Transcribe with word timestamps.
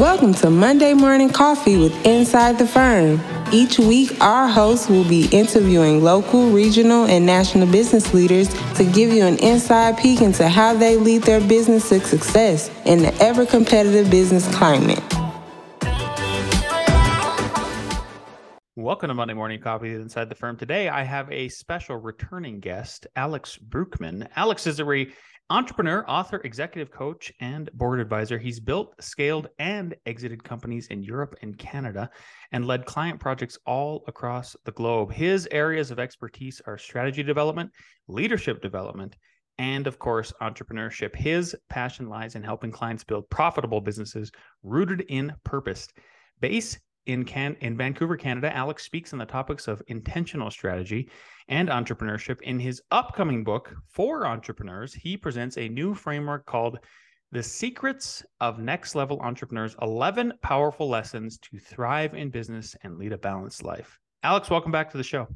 Welcome 0.00 0.32
to 0.36 0.48
Monday 0.48 0.94
Morning 0.94 1.28
Coffee 1.28 1.76
with 1.76 2.06
Inside 2.06 2.58
the 2.58 2.66
Firm. 2.66 3.20
Each 3.52 3.78
week, 3.78 4.18
our 4.22 4.48
hosts 4.48 4.88
will 4.88 5.06
be 5.06 5.28
interviewing 5.30 6.02
local, 6.02 6.48
regional, 6.52 7.04
and 7.04 7.26
national 7.26 7.70
business 7.70 8.14
leaders 8.14 8.48
to 8.76 8.84
give 8.90 9.12
you 9.12 9.26
an 9.26 9.36
inside 9.40 9.98
peek 9.98 10.22
into 10.22 10.48
how 10.48 10.72
they 10.72 10.96
lead 10.96 11.24
their 11.24 11.46
business 11.46 11.90
to 11.90 12.00
success 12.00 12.70
in 12.86 13.02
the 13.02 13.14
ever 13.16 13.44
competitive 13.44 14.10
business 14.10 14.48
climate. 14.54 15.02
Welcome 18.74 19.08
to 19.08 19.14
Monday 19.14 19.34
Morning 19.34 19.60
Coffee 19.60 19.92
with 19.92 20.00
Inside 20.00 20.30
the 20.30 20.34
Firm. 20.34 20.56
Today, 20.56 20.88
I 20.88 21.02
have 21.02 21.30
a 21.30 21.50
special 21.50 21.98
returning 21.98 22.60
guest, 22.60 23.06
Alex 23.16 23.58
Brueckmann. 23.58 24.28
Alex 24.34 24.66
is 24.66 24.80
a 24.80 24.84
re- 24.86 25.12
entrepreneur, 25.50 26.04
author, 26.06 26.40
executive 26.44 26.92
coach, 26.92 27.32
and 27.40 27.70
board 27.72 27.98
advisor. 27.98 28.38
He's 28.38 28.60
built, 28.60 28.94
scaled, 29.02 29.48
and 29.58 29.96
exited 30.06 30.44
companies 30.44 30.86
in 30.86 31.02
Europe 31.02 31.34
and 31.42 31.58
Canada 31.58 32.08
and 32.52 32.66
led 32.66 32.86
client 32.86 33.18
projects 33.18 33.58
all 33.66 34.04
across 34.06 34.54
the 34.64 34.72
globe. 34.72 35.12
His 35.12 35.48
areas 35.50 35.90
of 35.90 35.98
expertise 35.98 36.62
are 36.66 36.78
strategy 36.78 37.24
development, 37.24 37.72
leadership 38.06 38.62
development, 38.62 39.16
and 39.58 39.88
of 39.88 39.98
course, 39.98 40.32
entrepreneurship. 40.40 41.16
His 41.16 41.56
passion 41.68 42.08
lies 42.08 42.36
in 42.36 42.44
helping 42.44 42.70
clients 42.70 43.02
build 43.04 43.28
profitable 43.28 43.80
businesses 43.80 44.30
rooted 44.62 45.02
in 45.08 45.32
purpose. 45.44 45.88
Base 46.40 46.78
in 47.06 47.24
Can 47.24 47.56
in 47.60 47.76
Vancouver, 47.76 48.16
Canada, 48.16 48.54
Alex 48.54 48.84
speaks 48.84 49.12
on 49.12 49.18
the 49.18 49.26
topics 49.26 49.68
of 49.68 49.82
intentional 49.88 50.50
strategy 50.50 51.10
and 51.48 51.68
entrepreneurship. 51.68 52.40
In 52.42 52.58
his 52.58 52.82
upcoming 52.90 53.44
book 53.44 53.74
for 53.88 54.26
entrepreneurs, 54.26 54.94
he 54.94 55.16
presents 55.16 55.58
a 55.58 55.68
new 55.68 55.94
framework 55.94 56.46
called 56.46 56.78
The 57.32 57.42
Secrets 57.42 58.24
of 58.40 58.58
Next 58.58 58.94
Level 58.94 59.20
Entrepreneurs 59.20 59.74
11 59.82 60.34
Powerful 60.42 60.88
Lessons 60.88 61.38
to 61.38 61.58
Thrive 61.58 62.14
in 62.14 62.30
Business 62.30 62.76
and 62.82 62.98
Lead 62.98 63.12
a 63.12 63.18
Balanced 63.18 63.64
Life. 63.64 63.98
Alex, 64.22 64.50
welcome 64.50 64.72
back 64.72 64.90
to 64.90 64.96
the 64.96 65.04
show. 65.04 65.26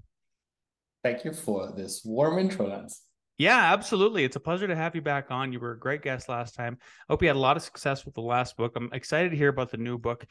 Thank 1.02 1.24
you 1.24 1.32
for 1.32 1.72
this 1.76 2.02
warm 2.04 2.38
intro, 2.38 2.68
Lance. 2.68 3.02
Yeah, 3.36 3.72
absolutely. 3.72 4.22
It's 4.22 4.36
a 4.36 4.40
pleasure 4.40 4.68
to 4.68 4.76
have 4.76 4.94
you 4.94 5.02
back 5.02 5.30
on. 5.30 5.52
You 5.52 5.58
were 5.58 5.72
a 5.72 5.78
great 5.78 6.02
guest 6.02 6.28
last 6.28 6.54
time. 6.54 6.78
I 6.80 7.12
hope 7.12 7.22
you 7.22 7.28
had 7.28 7.36
a 7.36 7.40
lot 7.40 7.56
of 7.56 7.64
success 7.64 8.04
with 8.04 8.14
the 8.14 8.20
last 8.20 8.56
book. 8.56 8.72
I'm 8.76 8.90
excited 8.92 9.30
to 9.30 9.36
hear 9.36 9.48
about 9.48 9.72
the 9.72 9.76
new 9.76 9.98
book. 9.98 10.24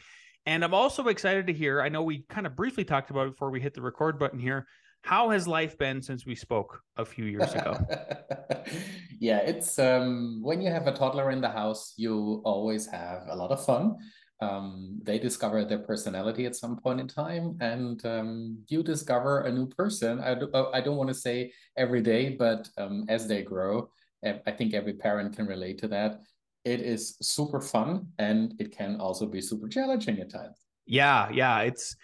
And 0.46 0.64
I'm 0.64 0.74
also 0.74 1.08
excited 1.08 1.48
to 1.48 1.54
hear, 1.54 1.82
I 1.82 1.90
know 1.90 2.04
we 2.04 2.26
kind 2.30 2.46
of 2.46 2.56
briefly 2.56 2.84
talked 2.84 3.10
about 3.10 3.28
it 3.28 3.32
before 3.32 3.50
we 3.50 3.62
hit 3.62 3.74
the 3.74 3.82
record 3.82 4.20
button 4.20 4.40
here. 4.40 4.68
How 5.04 5.30
has 5.30 5.48
life 5.48 5.78
been 5.78 6.02
since 6.02 6.26
we 6.26 6.36
spoke 6.36 6.82
a 6.98 7.06
few 7.06 7.26
years 7.26 7.54
ago? 7.54 7.78
yeah, 9.20 9.40
it's 9.40 9.78
um, 9.78 10.42
when 10.42 10.62
you 10.62 10.70
have 10.70 10.88
a 10.88 10.94
toddler 10.94 11.32
in 11.32 11.42
the 11.42 11.50
house, 11.50 11.94
you 11.98 12.42
always 12.46 12.88
have 12.88 13.24
a 13.30 13.36
lot 13.36 13.52
of 13.52 13.66
fun. 13.66 13.96
Um, 14.40 15.00
they 15.04 15.20
discover 15.20 15.64
their 15.64 15.80
personality 15.80 16.46
at 16.46 16.56
some 16.56 16.78
point 16.78 17.00
in 17.00 17.08
time, 17.08 17.58
and 17.62 18.06
um, 18.06 18.58
you 18.68 18.82
discover 18.82 19.42
a 19.42 19.52
new 19.52 19.68
person. 19.68 20.20
I, 20.20 20.36
I 20.74 20.82
don't 20.82 20.98
want 20.98 21.10
to 21.10 21.14
say 21.14 21.52
every 21.78 22.02
day, 22.02 22.30
but 22.30 22.68
um, 22.78 23.06
as 23.10 23.28
they 23.28 23.42
grow, 23.42 23.90
I 24.26 24.52
think 24.52 24.74
every 24.74 24.94
parent 24.94 25.36
can 25.36 25.48
relate 25.48 25.80
to 25.80 25.88
that 25.90 26.22
it 26.66 26.80
is 26.80 27.18
super 27.22 27.60
fun 27.60 28.08
and 28.18 28.54
it 28.60 28.76
can 28.76 29.00
also 29.00 29.26
be 29.26 29.42
super 29.42 29.68
challenging 29.68 30.20
at 30.20 30.32
times. 30.32 30.58
Yeah, 30.86 31.30
yeah. 31.32 31.60
It's 31.62 31.96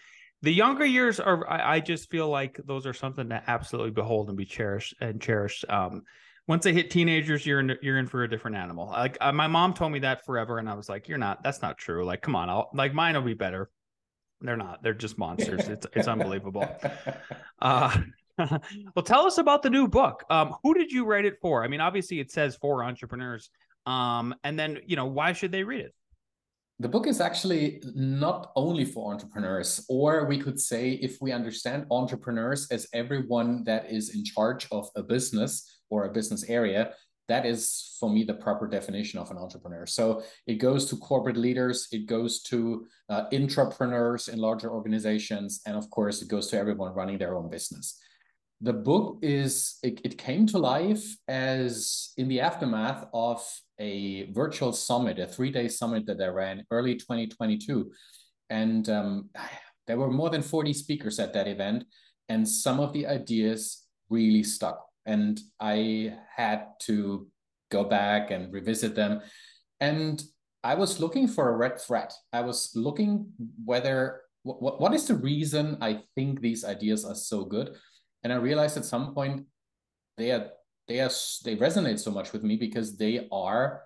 the 0.41 0.53
younger 0.53 0.85
years 0.85 1.19
are 1.19 1.49
I, 1.49 1.75
I 1.75 1.79
just 1.79 2.09
feel 2.09 2.29
like 2.29 2.59
those 2.65 2.85
are 2.85 2.93
something 2.93 3.29
to 3.29 3.43
absolutely 3.47 3.91
behold 3.91 4.29
and 4.29 4.37
be 4.37 4.45
cherished 4.45 4.95
and 5.01 5.21
cherished. 5.21 5.65
Um 5.69 6.03
once 6.49 6.63
they 6.63 6.73
hit 6.73 6.89
teenagers, 6.89 7.45
you're 7.45 7.59
in 7.59 7.77
you're 7.83 7.99
in 7.99 8.07
for 8.07 8.23
a 8.23 8.29
different 8.29 8.57
animal. 8.57 8.87
Like 8.87 9.19
uh, 9.21 9.31
my 9.31 9.45
mom 9.45 9.75
told 9.75 9.91
me 9.91 9.99
that 9.99 10.25
forever, 10.25 10.57
and 10.57 10.67
I 10.67 10.73
was 10.73 10.89
like, 10.89 11.07
"You're 11.07 11.19
not. 11.19 11.43
That's 11.43 11.61
not 11.61 11.77
true. 11.77 12.03
Like, 12.03 12.23
come 12.23 12.35
on. 12.35 12.49
I'll 12.49 12.71
like 12.73 12.91
mine 12.91 13.13
will 13.13 13.21
be 13.21 13.35
better. 13.35 13.69
They're 14.41 14.57
not. 14.57 14.81
They're 14.81 14.95
just 14.95 15.19
monsters. 15.19 15.67
It's 15.69 15.85
it's 15.93 16.07
unbelievable." 16.07 16.67
Uh, 17.61 17.91
well, 18.37 19.03
tell 19.03 19.25
us 19.27 19.37
about 19.37 19.63
the 19.63 19.69
new 19.69 19.85
book. 19.85 20.23
Um, 20.29 20.55
who 20.63 20.73
did 20.73 20.93
you 20.93 21.03
write 21.03 21.25
it 21.25 21.35
for? 21.41 21.61
I 21.61 21.67
mean, 21.67 21.81
obviously, 21.81 22.21
it 22.21 22.31
says 22.31 22.55
for 22.55 22.85
entrepreneurs. 22.85 23.49
Um, 23.85 24.35
and 24.43 24.57
then, 24.57 24.79
you 24.85 24.95
know, 24.95 25.05
why 25.05 25.33
should 25.33 25.51
they 25.51 25.63
read 25.63 25.81
it? 25.81 25.93
The 26.81 26.87
book 26.87 27.07
is 27.07 27.19
actually 27.19 27.81
not 27.93 28.51
only 28.55 28.85
for 28.85 29.11
entrepreneurs, 29.11 29.85
or 29.89 30.25
we 30.25 30.37
could 30.37 30.57
say, 30.57 30.91
if 30.91 31.17
we 31.19 31.33
understand 31.33 31.85
entrepreneurs 31.91 32.71
as 32.71 32.87
everyone 32.93 33.65
that 33.65 33.91
is 33.91 34.15
in 34.15 34.23
charge 34.23 34.65
of 34.71 34.89
a 34.95 35.03
business 35.03 35.81
or 35.89 36.05
a 36.05 36.13
business 36.13 36.45
area, 36.47 36.93
that 37.27 37.45
is 37.45 37.95
for 37.99 38.09
me 38.09 38.23
the 38.23 38.33
proper 38.33 38.65
definition 38.65 39.19
of 39.19 39.29
an 39.29 39.37
entrepreneur. 39.37 39.85
So 39.85 40.23
it 40.47 40.55
goes 40.55 40.85
to 40.85 40.95
corporate 40.95 41.37
leaders, 41.37 41.87
it 41.91 42.07
goes 42.07 42.41
to 42.43 42.87
uh, 43.09 43.29
intrapreneurs 43.31 44.29
in 44.29 44.39
larger 44.39 44.71
organizations, 44.71 45.61
and 45.65 45.75
of 45.75 45.89
course, 45.89 46.21
it 46.21 46.29
goes 46.29 46.47
to 46.47 46.57
everyone 46.57 46.93
running 46.93 47.17
their 47.17 47.35
own 47.35 47.49
business 47.49 47.99
the 48.61 48.73
book 48.73 49.19
is 49.21 49.77
it, 49.83 50.01
it, 50.03 50.17
came 50.17 50.45
to 50.45 50.57
life 50.57 51.15
as 51.27 52.11
in 52.17 52.27
the 52.27 52.41
aftermath 52.41 53.05
of 53.13 53.41
a 53.79 54.29
virtual 54.31 54.73
summit 54.73 55.17
a 55.17 55.25
three-day 55.25 55.67
summit 55.67 56.05
that 56.05 56.21
i 56.21 56.27
ran 56.27 56.65
early 56.69 56.95
2022 56.95 57.89
and 58.49 58.89
um, 58.89 59.29
there 59.87 59.97
were 59.97 60.11
more 60.11 60.29
than 60.29 60.41
40 60.41 60.73
speakers 60.73 61.19
at 61.19 61.33
that 61.33 61.47
event 61.47 61.85
and 62.27 62.47
some 62.47 62.79
of 62.79 62.93
the 62.93 63.07
ideas 63.07 63.85
really 64.09 64.43
stuck. 64.43 64.85
And 65.05 65.39
i 65.59 66.13
had 66.35 66.67
to 66.81 67.27
go 67.71 67.83
back 67.83 68.31
and 68.31 68.53
revisit 68.53 68.95
them. 68.95 69.21
And 69.79 70.21
i 70.63 70.75
was 70.75 70.99
looking 70.99 71.27
for 71.27 71.49
a 71.49 71.55
red 71.55 71.79
thread 71.79 72.11
i 72.33 72.41
was 72.41 72.71
looking 72.75 73.31
whether 73.63 74.21
what, 74.43 74.81
what 74.81 74.93
is 74.93 75.07
the 75.07 75.15
reason 75.15 75.77
i 75.79 76.01
think 76.15 76.41
these 76.41 76.65
ideas 76.65 77.05
are 77.05 77.15
so 77.15 77.45
good 77.45 77.77
and 78.23 78.33
I 78.33 78.37
realized 78.37 78.77
at 78.77 78.85
some 78.85 79.13
point 79.13 79.45
they 80.17 80.31
are 80.31 80.49
they 80.87 80.99
are 80.99 81.11
they 81.45 81.55
resonate 81.55 81.99
so 81.99 82.11
much 82.11 82.33
with 82.33 82.43
me 82.43 82.55
because 82.57 82.97
they 82.97 83.27
are 83.31 83.83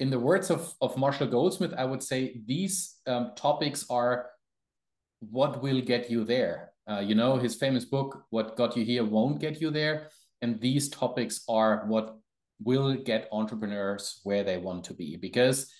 in 0.00 0.10
the 0.10 0.18
words 0.18 0.50
of, 0.50 0.74
of 0.80 0.96
Marshall 0.96 1.28
Goldsmith, 1.28 1.72
I 1.76 1.84
would 1.84 2.02
say 2.02 2.40
these 2.46 2.96
um, 3.06 3.32
topics 3.36 3.86
are 3.88 4.26
what 5.20 5.62
will 5.62 5.80
get 5.80 6.10
you 6.10 6.24
there. 6.24 6.72
Uh, 6.90 7.00
you 7.00 7.14
know, 7.14 7.36
his 7.36 7.54
famous 7.54 7.84
book, 7.84 8.24
What 8.30 8.56
Got 8.56 8.76
You 8.76 8.84
Here 8.84 9.04
Won't 9.04 9.40
Get 9.40 9.60
You 9.60 9.70
There. 9.70 10.08
And 10.42 10.60
these 10.60 10.88
topics 10.88 11.42
are 11.48 11.84
what 11.86 12.18
will 12.62 12.94
get 12.94 13.28
entrepreneurs 13.32 14.20
where 14.24 14.44
they 14.44 14.58
want 14.58 14.84
to 14.84 14.94
be 14.94 15.16
because 15.16 15.72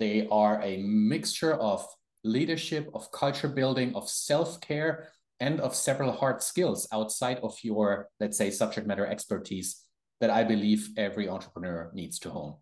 they 0.00 0.26
are 0.30 0.60
a 0.62 0.78
mixture 0.78 1.54
of 1.54 1.86
leadership, 2.24 2.90
of 2.94 3.10
culture 3.12 3.48
building, 3.48 3.94
of 3.94 4.08
self 4.08 4.60
care, 4.60 5.08
and 5.40 5.60
of 5.60 5.74
several 5.74 6.12
hard 6.12 6.42
skills 6.42 6.88
outside 6.92 7.38
of 7.38 7.56
your, 7.62 8.08
let's 8.20 8.36
say, 8.36 8.50
subject 8.50 8.86
matter 8.86 9.06
expertise 9.06 9.84
that 10.20 10.30
I 10.30 10.44
believe 10.44 10.90
every 10.96 11.28
entrepreneur 11.28 11.90
needs 11.94 12.18
to 12.20 12.30
hone. 12.30 12.56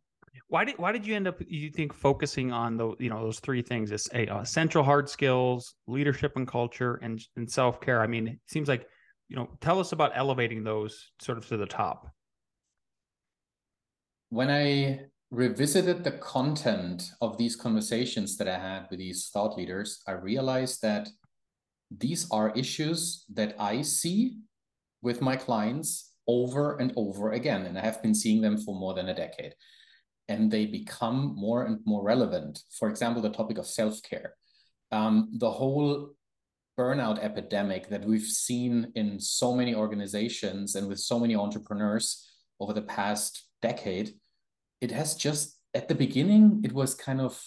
Why 0.48 0.64
did 0.64 0.78
why 0.78 0.92
did 0.92 1.06
you 1.06 1.16
end 1.16 1.26
up 1.26 1.40
you 1.48 1.70
think 1.70 1.92
focusing 1.92 2.52
on 2.52 2.76
the 2.76 2.94
you 2.98 3.10
know 3.10 3.22
those 3.22 3.40
three 3.40 3.62
things 3.62 3.90
is 3.90 4.08
a 4.14 4.26
uh, 4.28 4.44
central 4.44 4.84
hard 4.84 5.08
skills, 5.08 5.74
leadership 5.86 6.36
and 6.36 6.46
culture, 6.46 7.00
and 7.02 7.20
and 7.36 7.50
self 7.50 7.80
care? 7.80 8.00
I 8.00 8.06
mean, 8.06 8.28
it 8.28 8.38
seems 8.46 8.68
like 8.68 8.86
you 9.28 9.36
know. 9.36 9.48
Tell 9.60 9.80
us 9.80 9.92
about 9.92 10.12
elevating 10.14 10.62
those 10.62 11.10
sort 11.20 11.38
of 11.38 11.48
to 11.48 11.56
the 11.56 11.66
top. 11.66 12.14
When 14.28 14.50
I 14.50 15.06
revisited 15.30 16.04
the 16.04 16.12
content 16.12 17.10
of 17.20 17.36
these 17.38 17.56
conversations 17.56 18.36
that 18.36 18.46
I 18.46 18.58
had 18.58 18.86
with 18.90 19.00
these 19.00 19.30
thought 19.32 19.56
leaders, 19.56 20.02
I 20.06 20.12
realized 20.12 20.82
that 20.82 21.08
these 21.90 22.30
are 22.30 22.52
issues 22.56 23.24
that 23.34 23.54
I 23.58 23.82
see 23.82 24.38
with 25.02 25.20
my 25.20 25.36
clients 25.36 26.12
over 26.26 26.76
and 26.78 26.92
over 26.96 27.32
again. 27.32 27.66
And 27.66 27.78
I 27.78 27.82
have 27.82 28.02
been 28.02 28.14
seeing 28.14 28.40
them 28.40 28.58
for 28.58 28.74
more 28.74 28.94
than 28.94 29.08
a 29.08 29.14
decade. 29.14 29.54
And 30.28 30.50
they 30.50 30.66
become 30.66 31.34
more 31.36 31.64
and 31.64 31.78
more 31.84 32.02
relevant. 32.02 32.62
For 32.78 32.88
example, 32.88 33.22
the 33.22 33.30
topic 33.30 33.58
of 33.58 33.66
self 33.66 34.02
care. 34.02 34.34
Um, 34.90 35.30
the 35.38 35.50
whole 35.50 36.10
burnout 36.78 37.18
epidemic 37.22 37.88
that 37.88 38.04
we've 38.04 38.26
seen 38.26 38.92
in 38.96 39.18
so 39.18 39.54
many 39.54 39.74
organizations 39.74 40.74
and 40.74 40.88
with 40.88 40.98
so 40.98 41.18
many 41.18 41.34
entrepreneurs 41.34 42.28
over 42.60 42.72
the 42.72 42.82
past 42.82 43.48
decade, 43.62 44.14
it 44.80 44.90
has 44.90 45.14
just, 45.14 45.58
at 45.74 45.88
the 45.88 45.94
beginning, 45.94 46.60
it 46.64 46.72
was 46.72 46.94
kind 46.94 47.20
of 47.20 47.40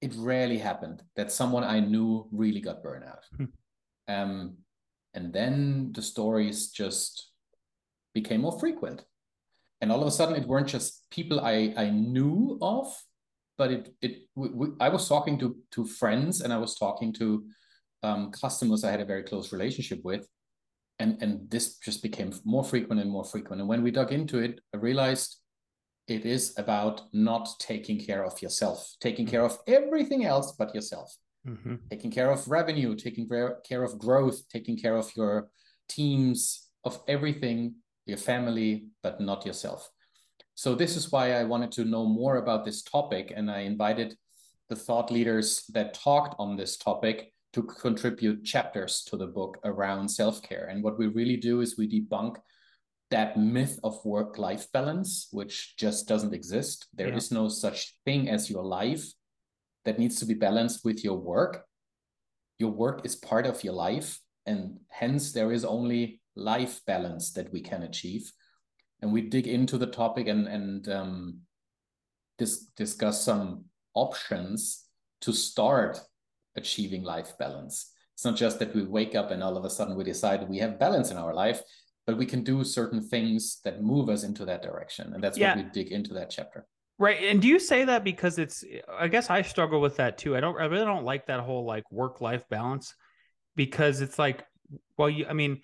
it 0.00 0.14
rarely 0.16 0.58
happened 0.58 1.02
that 1.16 1.30
someone 1.30 1.64
I 1.64 1.80
knew 1.80 2.26
really 2.32 2.60
got 2.60 2.82
burnout. 2.82 3.24
Hmm. 3.36 3.44
Um, 4.08 4.56
and 5.14 5.32
then 5.32 5.92
the 5.94 6.02
stories 6.02 6.68
just 6.68 7.30
became 8.14 8.42
more 8.42 8.58
frequent. 8.58 9.04
And 9.80 9.90
all 9.90 10.00
of 10.00 10.06
a 10.06 10.10
sudden, 10.10 10.36
it 10.36 10.46
weren't 10.46 10.68
just 10.68 11.08
people 11.10 11.40
I, 11.40 11.72
I 11.76 11.90
knew 11.90 12.58
of, 12.60 12.94
but 13.56 13.70
it 13.70 13.94
it 14.00 14.28
I 14.80 14.88
was 14.88 15.08
talking 15.08 15.38
to 15.38 15.56
to 15.72 15.84
friends 15.86 16.40
and 16.42 16.52
I 16.52 16.58
was 16.58 16.76
talking 16.76 17.12
to 17.14 17.44
um, 18.02 18.30
customers 18.30 18.84
I 18.84 18.90
had 18.90 19.00
a 19.00 19.04
very 19.06 19.22
close 19.22 19.52
relationship 19.52 20.00
with, 20.04 20.26
and 20.98 21.22
and 21.22 21.50
this 21.50 21.78
just 21.78 22.02
became 22.02 22.32
more 22.44 22.64
frequent 22.64 23.00
and 23.00 23.10
more 23.10 23.24
frequent. 23.24 23.60
And 23.60 23.68
when 23.68 23.82
we 23.82 23.90
dug 23.90 24.12
into 24.12 24.38
it, 24.38 24.60
I 24.74 24.78
realized 24.78 25.39
it 26.10 26.26
is 26.26 26.54
about 26.58 27.02
not 27.12 27.48
taking 27.58 27.98
care 27.98 28.24
of 28.24 28.42
yourself, 28.42 28.94
taking 29.00 29.26
care 29.26 29.44
of 29.44 29.58
everything 29.66 30.24
else 30.24 30.52
but 30.58 30.74
yourself, 30.74 31.16
mm-hmm. 31.46 31.76
taking 31.90 32.10
care 32.10 32.30
of 32.30 32.46
revenue, 32.48 32.94
taking 32.96 33.28
care 33.28 33.82
of 33.82 33.98
growth, 33.98 34.48
taking 34.48 34.76
care 34.76 34.96
of 34.96 35.10
your 35.16 35.48
teams, 35.88 36.68
of 36.84 37.00
everything, 37.06 37.74
your 38.06 38.18
family, 38.18 38.86
but 39.02 39.20
not 39.20 39.46
yourself. 39.46 39.88
So, 40.54 40.74
this 40.74 40.96
is 40.96 41.10
why 41.10 41.32
I 41.32 41.44
wanted 41.44 41.72
to 41.72 41.84
know 41.84 42.04
more 42.06 42.36
about 42.36 42.64
this 42.64 42.82
topic. 42.82 43.32
And 43.34 43.50
I 43.50 43.60
invited 43.60 44.16
the 44.68 44.76
thought 44.76 45.10
leaders 45.10 45.64
that 45.72 45.94
talked 45.94 46.34
on 46.38 46.56
this 46.56 46.76
topic 46.76 47.32
to 47.52 47.62
contribute 47.62 48.44
chapters 48.44 49.02
to 49.04 49.16
the 49.16 49.26
book 49.26 49.58
around 49.64 50.08
self 50.08 50.42
care. 50.42 50.66
And 50.70 50.82
what 50.82 50.98
we 50.98 51.06
really 51.06 51.36
do 51.36 51.60
is 51.60 51.78
we 51.78 51.88
debunk 51.88 52.36
that 53.10 53.36
myth 53.36 53.78
of 53.82 54.02
work 54.04 54.38
life 54.38 54.70
balance, 54.72 55.28
which 55.32 55.76
just 55.76 56.06
doesn't 56.06 56.34
exist. 56.34 56.86
There 56.94 57.08
yeah. 57.08 57.16
is 57.16 57.30
no 57.30 57.48
such 57.48 57.96
thing 58.04 58.28
as 58.28 58.48
your 58.48 58.62
life 58.62 59.04
that 59.84 59.98
needs 59.98 60.18
to 60.20 60.26
be 60.26 60.34
balanced 60.34 60.84
with 60.84 61.02
your 61.04 61.18
work. 61.18 61.64
Your 62.58 62.70
work 62.70 63.04
is 63.04 63.16
part 63.16 63.46
of 63.46 63.64
your 63.64 63.72
life, 63.72 64.20
and 64.46 64.78
hence 64.88 65.32
there 65.32 65.50
is 65.50 65.64
only 65.64 66.20
life 66.36 66.80
balance 66.86 67.32
that 67.32 67.52
we 67.52 67.60
can 67.60 67.82
achieve. 67.82 68.30
And 69.02 69.12
we 69.12 69.22
dig 69.22 69.46
into 69.46 69.78
the 69.78 69.86
topic 69.86 70.28
and 70.28 70.46
and 70.46 70.88
um, 70.88 71.38
dis- 72.38 72.66
discuss 72.76 73.24
some 73.24 73.64
options 73.94 74.84
to 75.22 75.32
start 75.32 75.98
achieving 76.56 77.02
life 77.02 77.36
balance. 77.38 77.92
It's 78.14 78.24
not 78.24 78.36
just 78.36 78.58
that 78.58 78.74
we 78.74 78.82
wake 78.82 79.14
up 79.14 79.30
and 79.30 79.42
all 79.42 79.56
of 79.56 79.64
a 79.64 79.70
sudden 79.70 79.96
we 79.96 80.04
decide 80.04 80.48
we 80.48 80.58
have 80.58 80.78
balance 80.78 81.10
in 81.10 81.16
our 81.16 81.34
life 81.34 81.62
but 82.10 82.18
we 82.18 82.26
can 82.26 82.42
do 82.42 82.64
certain 82.64 83.00
things 83.00 83.60
that 83.62 83.82
move 83.82 84.08
us 84.08 84.24
into 84.24 84.44
that 84.44 84.62
direction 84.62 85.12
and 85.14 85.22
that's 85.22 85.38
yeah. 85.38 85.54
what 85.54 85.64
we 85.64 85.70
dig 85.70 85.92
into 85.92 86.12
that 86.12 86.28
chapter 86.28 86.66
right 86.98 87.22
and 87.22 87.40
do 87.40 87.46
you 87.46 87.60
say 87.60 87.84
that 87.84 88.02
because 88.02 88.36
it's 88.36 88.64
i 88.98 89.06
guess 89.06 89.30
i 89.30 89.40
struggle 89.42 89.80
with 89.80 89.96
that 89.96 90.18
too 90.18 90.36
i 90.36 90.40
don't 90.40 90.60
i 90.60 90.64
really 90.64 90.84
don't 90.84 91.04
like 91.04 91.26
that 91.26 91.38
whole 91.38 91.64
like 91.64 91.84
work 91.92 92.20
life 92.20 92.42
balance 92.48 92.96
because 93.54 94.00
it's 94.00 94.18
like 94.18 94.44
well 94.98 95.08
you 95.08 95.24
i 95.28 95.32
mean 95.32 95.60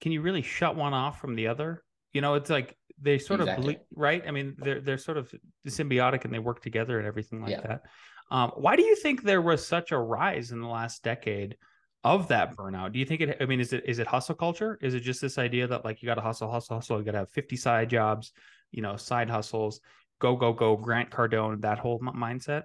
can 0.00 0.10
you 0.10 0.20
really 0.20 0.42
shut 0.42 0.74
one 0.74 0.92
off 0.92 1.20
from 1.20 1.36
the 1.36 1.46
other 1.46 1.84
you 2.12 2.20
know 2.20 2.34
it's 2.34 2.50
like 2.50 2.76
they 3.00 3.16
sort 3.16 3.38
exactly. 3.38 3.76
of 3.76 3.80
right 3.94 4.24
i 4.26 4.32
mean 4.32 4.56
they're 4.58 4.80
they're 4.80 4.98
sort 4.98 5.16
of 5.16 5.32
symbiotic 5.68 6.24
and 6.24 6.34
they 6.34 6.40
work 6.40 6.60
together 6.60 6.98
and 6.98 7.06
everything 7.06 7.40
like 7.40 7.50
yeah. 7.50 7.60
that 7.60 7.82
um, 8.30 8.50
why 8.56 8.74
do 8.74 8.82
you 8.82 8.96
think 8.96 9.22
there 9.22 9.42
was 9.42 9.64
such 9.64 9.92
a 9.92 9.98
rise 9.98 10.50
in 10.50 10.60
the 10.60 10.66
last 10.66 11.04
decade 11.04 11.56
of 12.04 12.28
that 12.28 12.54
burnout 12.56 12.92
do 12.92 12.98
you 12.98 13.04
think 13.04 13.20
it 13.20 13.36
i 13.40 13.46
mean 13.46 13.60
is 13.60 13.72
it 13.72 13.82
is 13.86 13.98
it 13.98 14.06
hustle 14.06 14.34
culture? 14.34 14.78
Is 14.82 14.94
it 14.94 15.00
just 15.00 15.20
this 15.20 15.38
idea 15.38 15.66
that 15.66 15.84
like 15.84 16.02
you 16.02 16.06
got 16.06 16.16
to 16.16 16.20
hustle 16.20 16.50
hustle 16.50 16.76
hustle 16.76 16.98
you 16.98 17.04
got 17.04 17.12
to 17.12 17.18
have 17.18 17.30
50 17.30 17.56
side 17.56 17.88
jobs 17.90 18.32
you 18.72 18.82
know 18.82 18.96
side 18.96 19.30
hustles 19.30 19.80
go 20.20 20.36
go 20.36 20.52
go 20.52 20.76
grant 20.76 21.10
cardone 21.10 21.60
that 21.62 21.78
whole 21.78 22.00
mindset? 22.00 22.64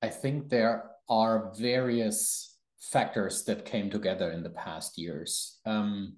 I 0.00 0.08
think 0.08 0.48
there 0.48 0.90
are 1.08 1.52
various 1.58 2.56
factors 2.80 3.44
that 3.44 3.64
came 3.64 3.90
together 3.90 4.32
in 4.32 4.42
the 4.42 4.50
past 4.50 4.98
years. 4.98 5.60
Um, 5.64 6.16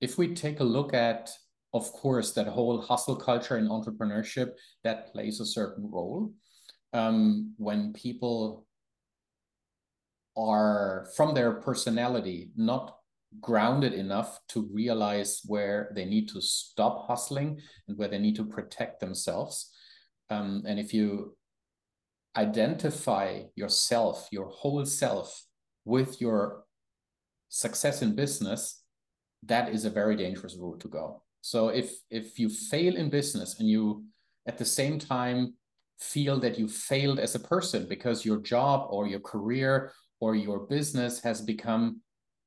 if 0.00 0.18
we 0.18 0.34
take 0.34 0.60
a 0.60 0.64
look 0.64 0.94
at 0.94 1.30
of 1.72 1.92
course 1.92 2.32
that 2.32 2.48
whole 2.48 2.80
hustle 2.80 3.16
culture 3.16 3.56
in 3.56 3.68
entrepreneurship 3.68 4.52
that 4.82 5.12
plays 5.12 5.40
a 5.40 5.46
certain 5.46 5.88
role. 5.90 6.32
Um, 6.92 7.54
when 7.56 7.92
people 7.92 8.66
are 10.40 11.08
from 11.16 11.34
their 11.34 11.52
personality 11.52 12.50
not 12.56 12.96
grounded 13.40 13.92
enough 13.92 14.40
to 14.48 14.68
realize 14.72 15.40
where 15.46 15.92
they 15.94 16.04
need 16.04 16.28
to 16.28 16.40
stop 16.40 17.06
hustling 17.06 17.60
and 17.86 17.96
where 17.96 18.08
they 18.08 18.18
need 18.18 18.36
to 18.36 18.44
protect 18.44 19.00
themselves. 19.00 19.70
Um, 20.30 20.62
and 20.66 20.80
if 20.80 20.92
you 20.92 21.36
identify 22.36 23.42
yourself, 23.54 24.28
your 24.32 24.46
whole 24.46 24.84
self, 24.86 25.44
with 25.84 26.20
your 26.20 26.64
success 27.48 28.02
in 28.02 28.14
business, 28.14 28.82
that 29.44 29.70
is 29.70 29.84
a 29.84 29.90
very 29.90 30.16
dangerous 30.16 30.56
route 30.58 30.80
to 30.80 30.88
go. 30.88 31.22
So 31.40 31.68
if 31.68 31.92
if 32.10 32.38
you 32.38 32.48
fail 32.48 32.96
in 32.96 33.08
business 33.10 33.58
and 33.58 33.68
you 33.68 34.04
at 34.46 34.58
the 34.58 34.64
same 34.64 34.98
time 34.98 35.54
feel 35.98 36.38
that 36.40 36.58
you 36.58 36.68
failed 36.68 37.18
as 37.18 37.34
a 37.34 37.40
person 37.40 37.86
because 37.88 38.24
your 38.24 38.38
job 38.38 38.88
or 38.90 39.06
your 39.06 39.20
career 39.20 39.92
or 40.20 40.34
your 40.34 40.60
business 40.60 41.20
has 41.20 41.40
become 41.40 42.00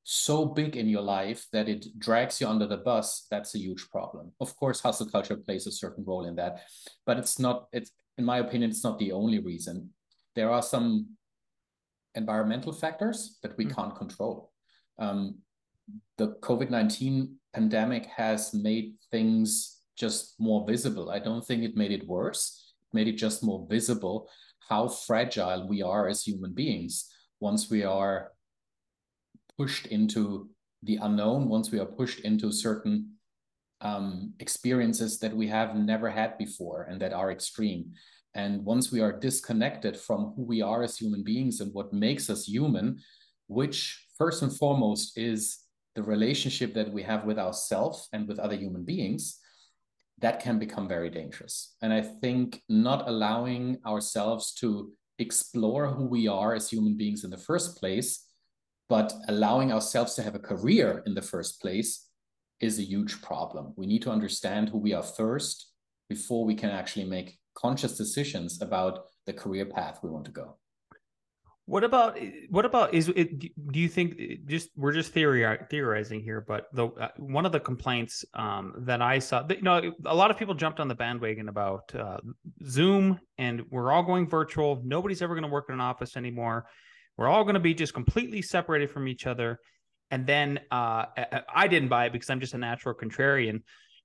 so 0.03 0.45
big 0.45 0.75
in 0.75 0.87
your 0.87 1.01
life 1.01 1.47
that 1.51 1.69
it 1.69 1.87
drags 1.97 2.39
you 2.39 2.47
under 2.47 2.67
the 2.67 2.77
bus, 2.77 3.25
that's 3.31 3.55
a 3.55 3.59
huge 3.59 3.89
problem. 3.89 4.31
Of 4.39 4.55
course, 4.55 4.81
hustle 4.81 5.09
culture 5.09 5.37
plays 5.37 5.65
a 5.65 5.71
certain 5.71 6.03
role 6.05 6.25
in 6.25 6.35
that, 6.35 6.61
but 7.05 7.17
it's 7.17 7.39
not, 7.39 7.67
it's 7.71 7.91
in 8.17 8.25
my 8.25 8.39
opinion, 8.39 8.69
it's 8.69 8.83
not 8.83 8.99
the 8.99 9.11
only 9.11 9.39
reason. 9.39 9.89
There 10.35 10.51
are 10.51 10.61
some 10.61 11.15
environmental 12.15 12.73
factors 12.73 13.39
that 13.41 13.57
we 13.57 13.65
mm-hmm. 13.65 13.75
can't 13.75 13.95
control. 13.95 14.51
Um, 14.99 15.39
the 16.17 16.35
COVID 16.41 16.69
19 16.69 17.35
pandemic 17.53 18.05
has 18.05 18.53
made 18.53 18.93
things 19.09 19.81
just 19.95 20.35
more 20.39 20.65
visible. 20.67 21.09
I 21.09 21.19
don't 21.19 21.45
think 21.45 21.63
it 21.63 21.75
made 21.75 21.91
it 21.91 22.07
worse, 22.07 22.73
it 22.83 22.95
made 22.95 23.07
it 23.07 23.17
just 23.17 23.43
more 23.43 23.65
visible 23.69 24.29
how 24.69 24.87
fragile 24.87 25.67
we 25.67 25.81
are 25.81 26.07
as 26.07 26.23
human 26.23 26.53
beings 26.53 27.09
once 27.39 27.69
we 27.69 27.83
are 27.83 28.31
pushed 29.57 29.87
into 29.87 30.49
the 30.81 30.97
unknown, 30.97 31.49
once 31.49 31.71
we 31.71 31.79
are 31.79 31.85
pushed 31.85 32.19
into 32.21 32.51
certain 32.51 33.13
um, 33.81 34.33
experiences 34.39 35.19
that 35.19 35.35
we 35.35 35.47
have 35.47 35.75
never 35.75 36.09
had 36.09 36.37
before 36.37 36.83
and 36.83 37.01
that 37.01 37.13
are 37.13 37.31
extreme. 37.31 37.91
And 38.35 38.65
once 38.65 38.91
we 38.91 39.01
are 39.01 39.19
disconnected 39.19 39.95
from 39.95 40.33
who 40.35 40.43
we 40.43 40.61
are 40.61 40.83
as 40.83 40.97
human 40.97 41.23
beings 41.23 41.59
and 41.59 41.73
what 41.73 41.93
makes 41.93 42.29
us 42.29 42.47
human, 42.47 42.99
which 43.47 44.07
first 44.17 44.41
and 44.41 44.55
foremost 44.55 45.17
is 45.17 45.59
the 45.95 46.03
relationship 46.03 46.73
that 46.73 46.91
we 46.91 47.03
have 47.03 47.25
with 47.25 47.37
ourselves 47.37 48.09
and 48.13 48.27
with 48.27 48.39
other 48.39 48.55
human 48.55 48.83
beings, 48.83 49.39
that 50.19 50.39
can 50.39 50.57
become 50.57 50.87
very 50.87 51.09
dangerous. 51.09 51.75
And 51.81 51.93
I 51.93 52.01
think 52.01 52.61
not 52.69 53.07
allowing 53.07 53.77
ourselves 53.85 54.53
to 54.55 54.91
explore 55.23 55.87
who 55.87 56.05
we 56.05 56.27
are 56.27 56.53
as 56.53 56.69
human 56.69 56.95
beings 56.95 57.23
in 57.23 57.31
the 57.31 57.37
first 57.37 57.79
place, 57.79 58.27
but 58.89 59.11
allowing 59.27 59.71
ourselves 59.71 60.13
to 60.15 60.23
have 60.23 60.35
a 60.35 60.39
career 60.39 61.01
in 61.07 61.15
the 61.15 61.21
first 61.21 61.59
place 61.61 62.07
is 62.59 62.77
a 62.77 62.83
huge 62.83 63.21
problem. 63.21 63.73
We 63.75 63.87
need 63.87 64.03
to 64.03 64.11
understand 64.11 64.69
who 64.69 64.77
we 64.77 64.93
are 64.93 65.03
first 65.03 65.71
before 66.09 66.45
we 66.45 66.55
can 66.55 66.69
actually 66.69 67.05
make 67.05 67.39
conscious 67.55 67.97
decisions 67.97 68.61
about 68.61 69.05
the 69.25 69.33
career 69.33 69.65
path 69.65 69.99
we 70.03 70.09
want 70.09 70.25
to 70.25 70.31
go. 70.31 70.57
What 71.65 71.85
about 71.85 72.19
what 72.49 72.65
about 72.65 72.93
is 72.93 73.07
it? 73.07 73.39
Do 73.39 73.79
you 73.79 73.87
think 73.87 74.19
just 74.45 74.69
we're 74.75 74.91
just 74.91 75.13
theory 75.13 75.45
theorizing 75.69 76.21
here? 76.21 76.43
But 76.45 76.65
the 76.73 76.87
uh, 76.87 77.09
one 77.17 77.45
of 77.45 77.53
the 77.53 77.59
complaints 77.59 78.25
um, 78.33 78.73
that 78.79 79.01
I 79.01 79.19
saw, 79.19 79.43
that, 79.43 79.57
you 79.57 79.63
know, 79.63 79.93
a 80.05 80.15
lot 80.15 80.29
of 80.29 80.37
people 80.37 80.55
jumped 80.55 80.81
on 80.81 80.89
the 80.89 80.95
bandwagon 80.95 81.47
about 81.47 81.95
uh, 81.95 82.17
Zoom, 82.65 83.17
and 83.37 83.63
we're 83.71 83.93
all 83.93 84.03
going 84.03 84.27
virtual. 84.27 84.81
Nobody's 84.83 85.21
ever 85.21 85.35
going 85.35 85.43
to 85.43 85.49
work 85.49 85.65
in 85.69 85.75
an 85.75 85.81
office 85.81 86.17
anymore. 86.17 86.65
We're 87.15 87.29
all 87.29 87.43
going 87.43 87.53
to 87.53 87.61
be 87.61 87.73
just 87.73 87.93
completely 87.93 88.41
separated 88.41 88.91
from 88.91 89.07
each 89.07 89.25
other. 89.25 89.59
And 90.11 90.27
then 90.27 90.59
uh, 90.69 91.05
I 91.53 91.67
didn't 91.67 91.89
buy 91.89 92.05
it 92.05 92.13
because 92.13 92.29
I'm 92.29 92.39
just 92.39 92.53
a 92.53 92.57
natural 92.57 92.93
contrarian 92.93 93.61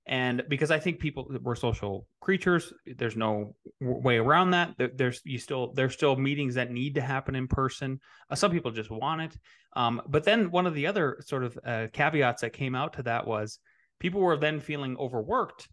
and 0.08 0.42
because 0.48 0.70
I 0.70 0.78
think 0.78 1.00
people 1.00 1.30
we're 1.42 1.54
social 1.54 2.06
creatures, 2.20 2.72
there's 2.96 3.16
no 3.16 3.54
way 3.80 4.16
around 4.16 4.52
that. 4.52 4.74
There's 4.96 5.20
you 5.24 5.38
still 5.38 5.72
there's 5.74 5.92
still 5.92 6.16
meetings 6.16 6.54
that 6.54 6.70
need 6.70 6.94
to 6.94 7.02
happen 7.02 7.34
in 7.34 7.46
person. 7.46 8.00
Uh, 8.30 8.34
some 8.34 8.50
people 8.50 8.70
just 8.70 8.90
want 8.90 9.20
it, 9.20 9.36
um, 9.76 10.00
but 10.08 10.24
then 10.24 10.50
one 10.50 10.66
of 10.66 10.74
the 10.74 10.86
other 10.86 11.18
sort 11.26 11.44
of 11.44 11.58
uh, 11.64 11.86
caveats 11.92 12.40
that 12.40 12.54
came 12.54 12.74
out 12.74 12.94
to 12.94 13.02
that 13.02 13.26
was 13.26 13.58
people 14.00 14.20
were 14.20 14.38
then 14.38 14.60
feeling 14.60 14.96
overworked 14.96 15.68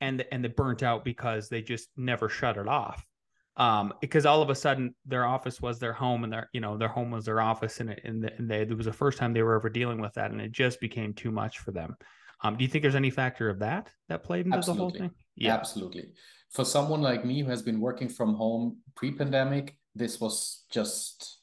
and 0.00 0.24
and 0.30 0.44
they 0.44 0.48
burnt 0.48 0.84
out 0.84 1.04
because 1.04 1.48
they 1.48 1.60
just 1.60 1.88
never 1.96 2.28
shut 2.28 2.56
it 2.56 2.68
off. 2.68 3.04
Um, 3.56 3.92
because 4.00 4.26
all 4.26 4.42
of 4.42 4.50
a 4.50 4.54
sudden 4.54 4.94
their 5.06 5.24
office 5.24 5.60
was 5.60 5.78
their 5.78 5.92
home 5.92 6.22
and 6.22 6.32
their 6.32 6.48
you 6.52 6.60
know 6.60 6.76
their 6.76 6.88
home 6.88 7.10
was 7.10 7.24
their 7.24 7.40
office 7.40 7.80
and 7.80 7.90
it, 7.90 8.00
and, 8.04 8.22
the, 8.22 8.32
and 8.36 8.48
they, 8.48 8.62
it 8.62 8.76
was 8.76 8.86
the 8.86 8.92
first 8.92 9.18
time 9.18 9.32
they 9.32 9.42
were 9.42 9.54
ever 9.54 9.68
dealing 9.68 10.00
with 10.00 10.12
that 10.14 10.30
and 10.30 10.40
it 10.40 10.52
just 10.52 10.80
became 10.80 11.12
too 11.12 11.32
much 11.32 11.58
for 11.58 11.72
them. 11.72 11.96
Um, 12.42 12.56
do 12.56 12.64
you 12.64 12.68
think 12.68 12.82
there's 12.82 12.94
any 12.94 13.10
factor 13.10 13.48
of 13.48 13.58
that 13.60 13.90
that 14.08 14.22
played 14.22 14.46
into 14.46 14.58
Absolutely. 14.58 14.76
the 14.76 14.82
whole 14.82 15.08
thing? 15.08 15.10
Yeah, 15.36 15.54
absolutely. 15.54 16.12
For 16.50 16.64
someone 16.64 17.02
like 17.02 17.24
me 17.24 17.42
who 17.42 17.50
has 17.50 17.62
been 17.62 17.80
working 17.80 18.08
from 18.08 18.34
home 18.34 18.78
pre-pandemic, 18.94 19.76
this 19.94 20.20
was 20.20 20.64
just 20.70 21.40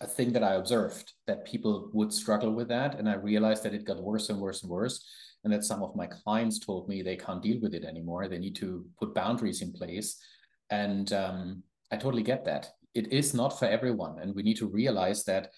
a 0.00 0.06
thing 0.06 0.32
that 0.32 0.42
I 0.42 0.54
observed 0.54 1.12
that 1.26 1.44
people 1.44 1.90
would 1.92 2.12
struggle 2.12 2.52
with 2.52 2.68
that, 2.68 2.98
and 2.98 3.08
I 3.08 3.14
realized 3.14 3.62
that 3.64 3.74
it 3.74 3.84
got 3.84 4.02
worse 4.02 4.30
and 4.30 4.40
worse 4.40 4.62
and 4.62 4.70
worse, 4.70 5.04
and 5.44 5.52
that 5.52 5.64
some 5.64 5.82
of 5.82 5.94
my 5.94 6.06
clients 6.06 6.58
told 6.58 6.88
me 6.88 7.02
they 7.02 7.16
can't 7.16 7.42
deal 7.42 7.60
with 7.60 7.74
it 7.74 7.84
anymore. 7.84 8.26
They 8.26 8.38
need 8.38 8.56
to 8.56 8.86
put 8.98 9.14
boundaries 9.14 9.62
in 9.62 9.72
place, 9.72 10.18
and 10.70 11.12
um, 11.12 11.62
I 11.90 11.96
totally 11.96 12.22
get 12.22 12.44
that. 12.46 12.70
It 12.94 13.12
is 13.12 13.34
not 13.34 13.58
for 13.58 13.66
everyone, 13.66 14.18
and 14.20 14.34
we 14.34 14.42
need 14.42 14.56
to 14.56 14.66
realize 14.66 15.24
that 15.24 15.50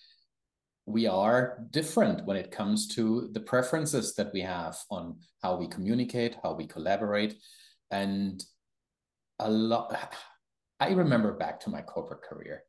we 0.87 1.07
are 1.07 1.65
different 1.71 2.25
when 2.27 2.37
it 2.37 2.51
comes 2.51 2.89
to 2.89 3.29
the 3.33 3.41
preferences 3.41 4.15
that 4.15 4.33
we 4.33 4.41
have 4.41 4.77
on 4.91 5.17
how 5.43 5.57
we 5.57 5.69
communicate, 5.69 6.37
how 6.43 6.55
we 6.55 6.67
collaborate. 6.67 7.37
And 7.91 8.43
a 9.39 9.51
lot, 9.51 10.15
I 10.81 10.91
remember 10.91 11.33
back 11.35 11.61
to 11.61 11.71
my 11.71 11.83
corporate 11.83 12.23
career. 12.23 12.65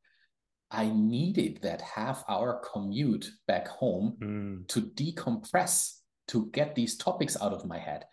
I 0.69 0.89
needed 0.89 1.59
that 1.61 1.81
half 1.81 2.23
hour 2.27 2.61
commute 2.71 3.29
back 3.47 3.67
home 3.67 4.17
mm. 4.21 4.67
to 4.69 4.81
decompress, 4.81 5.93
to 6.29 6.49
get 6.51 6.75
these 6.75 6.97
topics 6.97 7.37
out 7.41 7.53
of 7.53 7.65
my 7.65 7.77
head. 7.77 8.05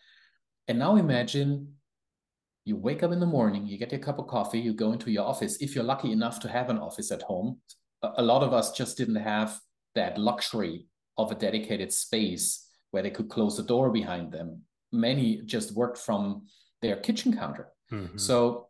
And 0.69 0.78
now 0.78 0.97
imagine 0.97 1.75
you 2.64 2.76
wake 2.76 3.02
up 3.02 3.12
in 3.12 3.21
the 3.21 3.26
morning, 3.26 3.66
you 3.66 3.78
get 3.78 3.92
your 3.92 4.00
cup 4.00 4.19
of 4.19 4.28
coffee, 4.28 4.61
you 4.61 4.75
go 4.75 4.92
into 4.92 5.11
your 5.11 5.25
office. 5.25 5.57
If 5.61 5.75
you're 5.75 5.85
lucky 5.85 6.12
enough 6.12 6.40
to 6.40 6.49
have 6.49 6.71
an 6.71 6.78
office 6.78 7.11
at 7.11 7.23
home, 7.23 7.61
a 8.02 8.23
lot 8.23 8.42
of 8.42 8.52
us 8.52 8.73
just 8.73 8.97
didn't 8.97 9.16
have 9.16 9.59
that 9.94 10.18
luxury 10.18 10.87
of 11.18 11.30
a 11.30 11.35
dedicated 11.35 11.92
space 11.92 12.66
where 12.90 13.02
they 13.02 13.11
could 13.11 13.28
close 13.28 13.56
the 13.56 13.62
door 13.62 13.90
behind 13.90 14.32
them. 14.32 14.62
Many 14.92 15.42
just 15.42 15.73
worked 15.73 15.99
from 15.99 16.47
their 16.82 16.97
kitchen 16.97 17.37
counter. 17.37 17.68
Mm-hmm. 17.92 18.18
So 18.18 18.68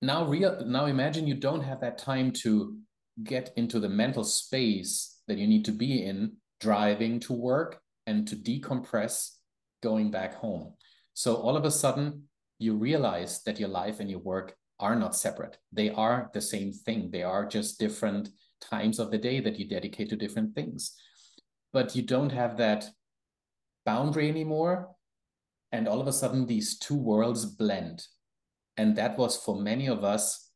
now 0.00 0.24
real 0.24 0.64
now 0.66 0.86
imagine 0.86 1.26
you 1.26 1.34
don't 1.34 1.62
have 1.62 1.80
that 1.80 1.98
time 1.98 2.32
to 2.32 2.76
get 3.22 3.52
into 3.56 3.78
the 3.78 3.88
mental 3.88 4.24
space 4.24 5.20
that 5.28 5.38
you 5.38 5.46
need 5.46 5.64
to 5.66 5.72
be 5.72 6.04
in 6.04 6.32
driving 6.60 7.20
to 7.20 7.32
work 7.32 7.80
and 8.06 8.26
to 8.28 8.36
decompress 8.36 9.36
going 9.82 10.10
back 10.10 10.34
home. 10.34 10.74
So 11.14 11.36
all 11.36 11.56
of 11.56 11.64
a 11.64 11.70
sudden 11.70 12.24
you 12.58 12.74
realize 12.74 13.42
that 13.44 13.60
your 13.60 13.68
life 13.68 14.00
and 14.00 14.10
your 14.10 14.20
work 14.20 14.54
are 14.78 14.96
not 14.96 15.14
separate. 15.14 15.58
They 15.72 15.90
are 15.90 16.30
the 16.32 16.40
same 16.40 16.72
thing. 16.72 17.10
They 17.10 17.22
are 17.22 17.46
just 17.46 17.78
different 17.78 18.30
times 18.70 18.98
of 18.98 19.10
the 19.10 19.18
day 19.18 19.40
that 19.40 19.58
you 19.58 19.68
dedicate 19.68 20.08
to 20.10 20.16
different 20.16 20.54
things. 20.54 20.94
But 21.72 21.96
you 21.96 22.02
don't 22.02 22.32
have 22.32 22.56
that 22.58 22.86
boundary 23.84 24.28
anymore. 24.28 24.90
And 25.72 25.88
all 25.88 26.00
of 26.00 26.06
a 26.06 26.12
sudden, 26.12 26.46
these 26.46 26.78
two 26.78 26.96
worlds 26.96 27.44
blend. 27.46 28.06
And 28.76 28.96
that 28.96 29.18
was 29.18 29.36
for 29.36 29.60
many 29.60 29.86
of 29.86 30.04
us 30.04 30.50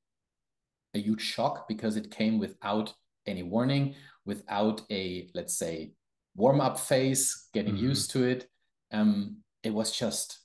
a 0.94 0.98
huge 0.98 1.22
shock 1.22 1.68
because 1.68 1.96
it 1.96 2.10
came 2.10 2.38
without 2.38 2.92
any 3.26 3.42
warning, 3.42 3.94
without 4.24 4.82
a, 4.90 5.28
let's 5.34 5.56
say, 5.56 5.92
warm 6.34 6.60
up 6.60 6.78
phase, 6.78 7.48
getting 7.52 7.74
mm-hmm. 7.74 7.84
used 7.84 8.10
to 8.12 8.24
it. 8.24 8.48
Um, 8.92 9.38
it 9.62 9.70
was 9.70 9.96
just 9.96 10.38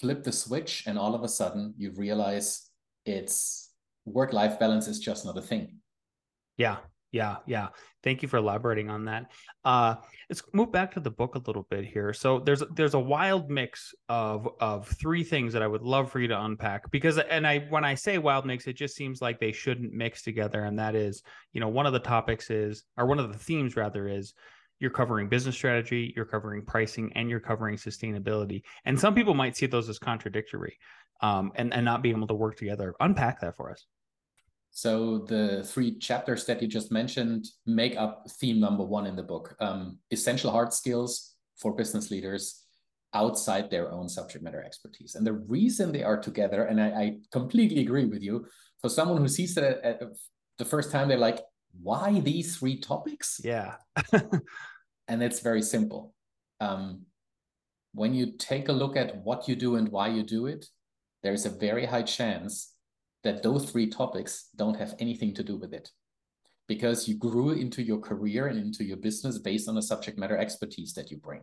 flip 0.00 0.24
the 0.24 0.32
switch, 0.32 0.84
and 0.86 0.98
all 0.98 1.14
of 1.14 1.22
a 1.22 1.28
sudden, 1.28 1.74
you 1.76 1.92
realize 1.92 2.70
it's 3.04 3.70
work 4.04 4.32
life 4.32 4.58
balance 4.58 4.88
is 4.88 5.00
just 5.00 5.24
not 5.24 5.38
a 5.38 5.42
thing. 5.42 5.75
Yeah, 6.56 6.78
yeah, 7.12 7.36
yeah. 7.46 7.68
Thank 8.02 8.22
you 8.22 8.28
for 8.28 8.36
elaborating 8.36 8.90
on 8.90 9.04
that. 9.06 9.30
Uh, 9.64 9.96
let's 10.28 10.42
move 10.52 10.72
back 10.72 10.92
to 10.92 11.00
the 11.00 11.10
book 11.10 11.34
a 11.34 11.38
little 11.38 11.66
bit 11.70 11.84
here. 11.84 12.12
So 12.12 12.40
there's 12.40 12.62
there's 12.74 12.94
a 12.94 13.00
wild 13.00 13.50
mix 13.50 13.94
of 14.08 14.48
of 14.60 14.88
three 14.88 15.24
things 15.24 15.52
that 15.52 15.62
I 15.62 15.66
would 15.66 15.82
love 15.82 16.10
for 16.10 16.20
you 16.20 16.28
to 16.28 16.40
unpack 16.40 16.90
because 16.90 17.18
and 17.18 17.46
I 17.46 17.60
when 17.70 17.84
I 17.84 17.94
say 17.94 18.18
wild 18.18 18.44
mix, 18.44 18.66
it 18.66 18.74
just 18.74 18.96
seems 18.96 19.22
like 19.22 19.40
they 19.40 19.52
shouldn't 19.52 19.92
mix 19.92 20.22
together. 20.22 20.64
And 20.64 20.78
that 20.78 20.94
is, 20.94 21.22
you 21.52 21.60
know, 21.60 21.68
one 21.68 21.86
of 21.86 21.92
the 21.92 22.00
topics 22.00 22.50
is 22.50 22.84
or 22.96 23.06
one 23.06 23.18
of 23.18 23.32
the 23.32 23.38
themes 23.38 23.76
rather 23.76 24.08
is 24.08 24.34
you're 24.78 24.90
covering 24.90 25.28
business 25.28 25.54
strategy, 25.54 26.12
you're 26.14 26.26
covering 26.26 26.62
pricing, 26.64 27.10
and 27.14 27.30
you're 27.30 27.40
covering 27.40 27.76
sustainability. 27.76 28.62
And 28.84 28.98
some 28.98 29.14
people 29.14 29.32
might 29.34 29.56
see 29.56 29.66
those 29.66 29.88
as 29.88 29.98
contradictory 29.98 30.76
um, 31.22 31.52
and, 31.54 31.72
and 31.72 31.84
not 31.84 32.02
being 32.02 32.16
able 32.16 32.26
to 32.26 32.34
work 32.34 32.56
together. 32.56 32.94
Unpack 33.00 33.40
that 33.40 33.56
for 33.56 33.70
us. 33.70 33.86
So 34.76 35.20
the 35.26 35.64
three 35.64 35.98
chapters 35.98 36.44
that 36.44 36.60
you 36.60 36.68
just 36.68 36.92
mentioned 36.92 37.46
make 37.64 37.96
up 37.96 38.26
theme 38.28 38.60
number 38.60 38.84
one 38.84 39.06
in 39.06 39.16
the 39.16 39.22
book: 39.22 39.56
um, 39.58 39.96
essential 40.10 40.50
hard 40.50 40.70
skills 40.70 41.34
for 41.56 41.74
business 41.74 42.10
leaders 42.10 42.62
outside 43.14 43.70
their 43.70 43.90
own 43.90 44.06
subject 44.06 44.44
matter 44.44 44.62
expertise. 44.62 45.14
And 45.14 45.26
the 45.26 45.32
reason 45.32 45.92
they 45.92 46.02
are 46.02 46.20
together, 46.20 46.64
and 46.64 46.78
I, 46.78 46.88
I 46.88 47.16
completely 47.32 47.80
agree 47.80 48.04
with 48.04 48.22
you, 48.22 48.44
for 48.82 48.90
someone 48.90 49.16
who 49.16 49.28
sees 49.28 49.56
it 49.56 49.64
at, 49.64 49.82
at 49.82 50.02
the 50.58 50.66
first 50.66 50.92
time, 50.92 51.08
they're 51.08 51.16
like, 51.16 51.40
"Why 51.80 52.20
these 52.20 52.58
three 52.58 52.78
topics?" 52.78 53.40
Yeah, 53.42 53.76
and 55.08 55.22
it's 55.22 55.40
very 55.40 55.62
simple. 55.62 56.12
Um, 56.60 57.06
when 57.94 58.12
you 58.12 58.32
take 58.36 58.68
a 58.68 58.74
look 58.74 58.94
at 58.94 59.24
what 59.24 59.48
you 59.48 59.56
do 59.56 59.76
and 59.76 59.88
why 59.88 60.08
you 60.08 60.22
do 60.22 60.44
it, 60.44 60.66
there's 61.22 61.46
a 61.46 61.50
very 61.66 61.86
high 61.86 62.02
chance 62.02 62.75
that 63.24 63.42
those 63.42 63.70
three 63.70 63.88
topics 63.88 64.48
don't 64.56 64.78
have 64.78 64.94
anything 64.98 65.34
to 65.34 65.42
do 65.42 65.56
with 65.56 65.72
it 65.72 65.90
because 66.68 67.08
you 67.08 67.16
grew 67.16 67.50
into 67.50 67.82
your 67.82 67.98
career 67.98 68.48
and 68.48 68.58
into 68.58 68.84
your 68.84 68.96
business 68.96 69.38
based 69.38 69.68
on 69.68 69.74
the 69.74 69.82
subject 69.82 70.18
matter 70.18 70.36
expertise 70.36 70.92
that 70.94 71.10
you 71.10 71.16
bring. 71.16 71.42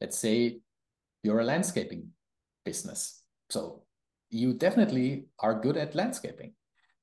Let's 0.00 0.18
say 0.18 0.60
you're 1.22 1.40
a 1.40 1.44
landscaping 1.44 2.10
business. 2.64 3.22
So 3.50 3.84
you 4.30 4.54
definitely 4.54 5.26
are 5.40 5.60
good 5.60 5.76
at 5.76 5.94
landscaping. 5.94 6.52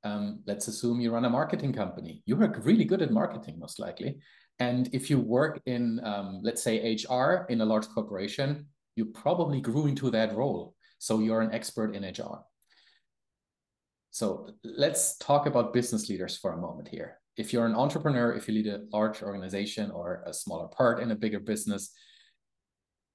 Um, 0.04 0.42
let's 0.46 0.68
assume 0.68 1.00
you 1.00 1.12
run 1.12 1.26
a 1.26 1.30
marketing 1.30 1.74
company. 1.74 2.22
You 2.26 2.42
are 2.42 2.62
really 2.64 2.84
good 2.84 3.02
at 3.02 3.12
marketing, 3.12 3.58
most 3.58 3.80
likely. 3.80 4.20
And 4.60 4.90
if 4.94 5.10
you 5.10 5.20
work 5.20 5.62
in, 5.66 6.00
um, 6.04 6.42
let's 6.44 6.62
say, 6.62 6.96
HR 6.96 7.46
in 7.50 7.62
a 7.62 7.66
large 7.66 7.88
corporation, 7.88 8.68
you 8.96 9.06
probably 9.06 9.62
grew 9.62 9.88
into 9.88 10.12
that 10.12 10.36
role. 10.36 10.76
So 11.00 11.20
you're 11.20 11.42
an 11.42 11.54
expert 11.54 11.96
in 11.96 12.04
HR. 12.04 12.44
So 14.14 14.48
let's 14.64 15.18
talk 15.18 15.48
about 15.48 15.74
business 15.74 16.08
leaders 16.08 16.38
for 16.38 16.54
a 16.54 16.58
moment 16.58 16.88
here. 16.88 17.18
If 17.36 17.52
you're 17.52 17.66
an 17.66 17.74
entrepreneur, 17.74 18.32
if 18.34 18.48
you 18.48 18.54
lead 18.54 18.68
a 18.68 18.82
large 18.94 19.24
organization 19.24 19.90
or 19.90 20.24
a 20.28 20.32
smaller 20.32 20.68
part 20.68 21.02
in 21.02 21.10
a 21.10 21.16
bigger 21.16 21.40
business, 21.40 21.90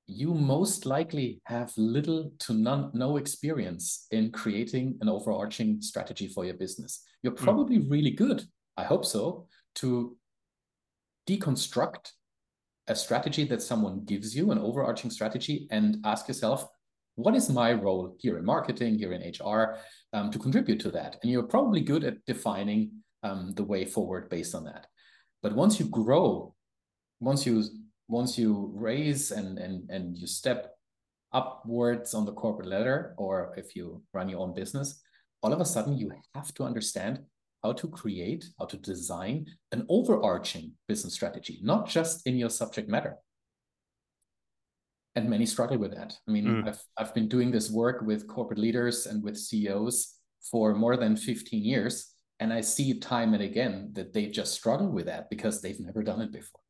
you 0.08 0.34
most 0.34 0.86
likely 0.86 1.40
have 1.44 1.72
little 1.76 2.32
to 2.40 2.52
none, 2.52 2.90
no 2.94 3.16
experience 3.16 4.08
in 4.10 4.32
creating 4.32 4.98
an 5.00 5.08
overarching 5.08 5.80
strategy 5.80 6.26
for 6.26 6.44
your 6.44 6.54
business. 6.54 7.04
You're 7.22 7.36
hmm. 7.36 7.44
probably 7.44 7.78
mm. 7.78 7.88
really 7.88 8.10
good, 8.10 8.42
I 8.76 8.82
hope 8.82 9.04
so, 9.04 9.46
to 9.76 10.16
deconstruct 11.28 12.10
a 12.88 12.96
strategy 12.96 13.44
that 13.44 13.62
someone 13.62 14.04
gives 14.04 14.34
you, 14.34 14.50
an 14.50 14.58
overarching 14.58 15.10
strategy, 15.10 15.68
and 15.70 15.98
ask 16.04 16.26
yourself, 16.26 16.66
what 17.18 17.34
is 17.34 17.50
my 17.50 17.72
role 17.72 18.16
here 18.20 18.38
in 18.38 18.44
marketing, 18.44 18.96
here 18.96 19.12
in 19.12 19.20
HR, 19.20 19.78
um, 20.12 20.30
to 20.30 20.38
contribute 20.38 20.78
to 20.80 20.90
that? 20.92 21.16
And 21.20 21.32
you're 21.32 21.42
probably 21.42 21.80
good 21.80 22.04
at 22.04 22.24
defining 22.26 22.92
um, 23.24 23.52
the 23.56 23.64
way 23.64 23.84
forward 23.84 24.30
based 24.30 24.54
on 24.54 24.64
that. 24.64 24.86
But 25.42 25.52
once 25.52 25.80
you 25.80 25.86
grow, 25.86 26.54
once 27.18 27.44
you 27.44 27.64
once 28.06 28.38
you 28.38 28.70
raise 28.72 29.32
and 29.32 29.58
and 29.58 29.90
and 29.90 30.16
you 30.16 30.28
step 30.28 30.76
upwards 31.32 32.14
on 32.14 32.24
the 32.24 32.32
corporate 32.32 32.68
ladder, 32.68 33.14
or 33.18 33.52
if 33.56 33.74
you 33.74 34.00
run 34.14 34.28
your 34.28 34.40
own 34.40 34.54
business, 34.54 35.02
all 35.42 35.52
of 35.52 35.60
a 35.60 35.64
sudden 35.64 35.98
you 35.98 36.12
have 36.36 36.54
to 36.54 36.62
understand 36.62 37.18
how 37.64 37.72
to 37.72 37.88
create, 37.88 38.44
how 38.60 38.66
to 38.66 38.76
design 38.76 39.44
an 39.72 39.84
overarching 39.88 40.70
business 40.86 41.14
strategy, 41.14 41.58
not 41.62 41.88
just 41.88 42.24
in 42.28 42.36
your 42.36 42.50
subject 42.50 42.88
matter 42.88 43.16
and 45.18 45.28
many 45.28 45.46
struggle 45.46 45.78
with 45.78 45.94
that. 45.94 46.16
I 46.26 46.30
mean, 46.30 46.46
mm. 46.46 46.68
I've 46.68 46.82
I've 46.96 47.14
been 47.14 47.28
doing 47.28 47.50
this 47.50 47.70
work 47.70 48.02
with 48.02 48.28
corporate 48.28 48.58
leaders 48.58 49.06
and 49.06 49.22
with 49.22 49.36
CEOs 49.36 50.14
for 50.50 50.74
more 50.74 50.96
than 50.96 51.16
15 51.16 51.64
years, 51.64 52.14
and 52.40 52.52
I 52.52 52.60
see 52.62 52.98
time 52.98 53.34
and 53.34 53.42
again 53.42 53.90
that 53.94 54.12
they 54.12 54.26
just 54.26 54.54
struggle 54.54 54.90
with 54.90 55.06
that 55.06 55.28
because 55.28 55.60
they've 55.60 55.80
never 55.80 56.02
done 56.02 56.22
it 56.22 56.32
before. 56.32 56.60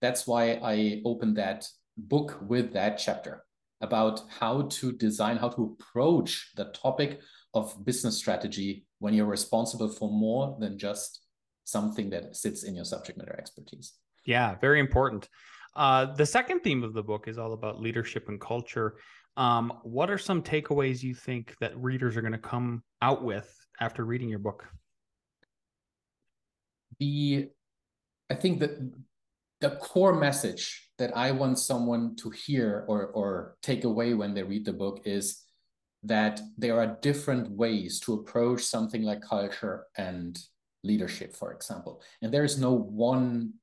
That's 0.00 0.26
why 0.26 0.58
I 0.62 1.00
opened 1.04 1.36
that 1.36 1.66
book 1.96 2.38
with 2.42 2.72
that 2.72 2.98
chapter 2.98 3.44
about 3.80 4.22
how 4.40 4.62
to 4.62 4.92
design, 4.92 5.36
how 5.36 5.50
to 5.50 5.76
approach 5.78 6.52
the 6.56 6.66
topic 6.66 7.20
of 7.54 7.84
business 7.84 8.16
strategy 8.18 8.86
when 8.98 9.14
you're 9.14 9.26
responsible 9.26 9.88
for 9.88 10.10
more 10.10 10.56
than 10.58 10.78
just 10.78 11.20
something 11.64 12.10
that 12.10 12.36
sits 12.36 12.64
in 12.64 12.74
your 12.74 12.84
subject 12.84 13.18
matter 13.18 13.36
expertise. 13.38 13.94
Yeah, 14.24 14.56
very 14.60 14.80
important. 14.80 15.28
Uh, 15.74 16.14
the 16.14 16.26
second 16.26 16.60
theme 16.60 16.82
of 16.82 16.92
the 16.92 17.02
book 17.02 17.28
is 17.28 17.38
all 17.38 17.52
about 17.52 17.80
leadership 17.80 18.28
and 18.28 18.40
culture. 18.40 18.96
Um, 19.36 19.72
what 19.82 20.10
are 20.10 20.18
some 20.18 20.42
takeaways 20.42 21.02
you 21.02 21.14
think 21.14 21.56
that 21.60 21.76
readers 21.76 22.16
are 22.16 22.20
going 22.20 22.32
to 22.32 22.38
come 22.38 22.82
out 23.00 23.24
with 23.24 23.50
after 23.80 24.04
reading 24.04 24.28
your 24.28 24.38
book? 24.38 24.66
The, 27.00 27.48
I 28.30 28.34
think 28.34 28.60
that 28.60 28.78
the 29.60 29.70
core 29.70 30.14
message 30.14 30.90
that 30.98 31.16
I 31.16 31.30
want 31.30 31.58
someone 31.58 32.16
to 32.16 32.30
hear 32.30 32.84
or 32.88 33.06
or 33.06 33.56
take 33.62 33.84
away 33.84 34.12
when 34.12 34.34
they 34.34 34.42
read 34.42 34.64
the 34.64 34.72
book 34.72 35.00
is 35.04 35.44
that 36.02 36.40
there 36.58 36.78
are 36.80 36.98
different 37.00 37.48
ways 37.50 38.00
to 38.00 38.14
approach 38.14 38.62
something 38.62 39.02
like 39.02 39.22
culture 39.22 39.86
and 39.96 40.38
leadership, 40.82 41.34
for 41.34 41.52
example, 41.52 42.02
and 42.20 42.34
there 42.34 42.44
is 42.44 42.58
no 42.58 42.72
one 42.72 43.54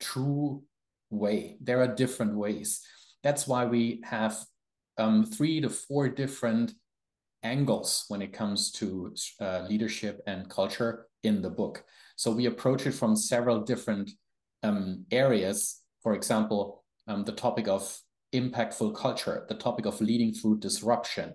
true 0.00 0.62
way. 1.10 1.56
There 1.60 1.80
are 1.82 1.94
different 1.94 2.34
ways. 2.34 2.80
That's 3.22 3.46
why 3.46 3.64
we 3.64 4.02
have 4.04 4.38
um, 4.98 5.24
three 5.24 5.60
to 5.60 5.68
four 5.68 6.08
different 6.08 6.72
angles 7.42 8.04
when 8.08 8.22
it 8.22 8.32
comes 8.32 8.70
to 8.72 9.14
uh, 9.40 9.66
leadership 9.68 10.22
and 10.26 10.48
culture 10.48 11.06
in 11.22 11.42
the 11.42 11.50
book. 11.50 11.84
So 12.16 12.30
we 12.30 12.46
approach 12.46 12.86
it 12.86 12.92
from 12.92 13.16
several 13.16 13.60
different 13.60 14.10
um, 14.62 15.04
areas. 15.10 15.82
For 16.02 16.14
example, 16.14 16.84
um, 17.06 17.24
the 17.24 17.32
topic 17.32 17.68
of 17.68 17.98
impactful 18.32 18.94
culture, 18.96 19.46
the 19.48 19.54
topic 19.54 19.86
of 19.86 20.00
leading 20.00 20.32
through 20.32 20.58
disruption. 20.58 21.34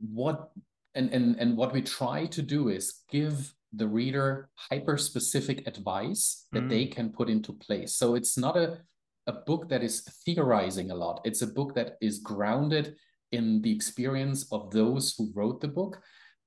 What 0.00 0.50
and, 0.94 1.12
and, 1.12 1.36
and 1.40 1.56
what 1.56 1.72
we 1.72 1.82
try 1.82 2.26
to 2.26 2.42
do 2.42 2.68
is 2.68 3.02
give 3.10 3.52
the 3.72 3.88
reader 3.88 4.48
hyper 4.54 4.96
specific 4.96 5.66
advice 5.66 6.46
that 6.52 6.64
mm. 6.64 6.68
they 6.68 6.86
can 6.86 7.10
put 7.10 7.28
into 7.28 7.52
place. 7.52 7.96
So 7.96 8.14
it's 8.14 8.38
not 8.38 8.56
a, 8.56 8.78
a 9.26 9.32
book 9.32 9.68
that 9.68 9.82
is 9.82 10.02
theorizing 10.24 10.90
a 10.90 10.94
lot. 10.94 11.20
It's 11.24 11.42
a 11.42 11.46
book 11.46 11.74
that 11.74 11.96
is 12.00 12.18
grounded 12.18 12.96
in 13.32 13.62
the 13.62 13.74
experience 13.74 14.46
of 14.52 14.70
those 14.70 15.14
who 15.16 15.32
wrote 15.34 15.60
the 15.60 15.68
book. 15.68 16.00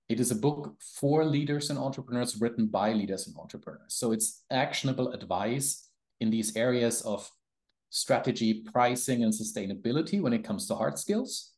It 0.10 0.19
is 0.19 0.31
a 0.31 0.36
book 0.36 0.75
for 0.79 1.25
leaders 1.25 1.69
and 1.69 1.77
entrepreneurs 1.77 2.39
written 2.39 2.67
by 2.67 2.93
leaders 2.93 3.27
and 3.27 3.36
entrepreneurs. 3.38 3.96
So 3.96 4.12
it's 4.12 4.43
actionable 4.51 5.12
advice 5.12 5.89
in 6.22 6.29
these 6.29 6.55
areas 6.55 7.01
of 7.01 7.29
strategy, 7.89 8.63
pricing, 8.72 9.24
and 9.24 9.34
sustainability 9.34 10.22
when 10.22 10.34
it 10.34 10.43
comes 10.43 10.67
to 10.67 10.75
hard 10.75 10.98
skills. 10.98 11.53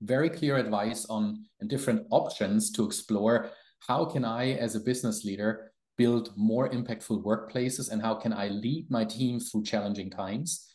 Very 0.00 0.30
clear 0.30 0.56
advice 0.56 1.06
on 1.06 1.44
different 1.66 2.06
options 2.10 2.70
to 2.72 2.84
explore 2.84 3.50
how 3.86 4.04
can 4.04 4.24
I, 4.24 4.52
as 4.52 4.74
a 4.74 4.80
business 4.80 5.24
leader, 5.24 5.72
build 5.96 6.32
more 6.36 6.68
impactful 6.68 7.24
workplaces 7.24 7.90
and 7.90 8.02
how 8.02 8.14
can 8.14 8.32
I 8.32 8.48
lead 8.48 8.90
my 8.90 9.04
team 9.04 9.40
through 9.40 9.64
challenging 9.64 10.10
times? 10.10 10.74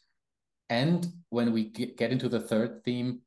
And 0.70 1.06
when 1.30 1.52
we 1.52 1.66
get 1.66 2.12
into 2.12 2.30
the 2.30 2.40
third 2.40 2.84
theme, 2.84 3.22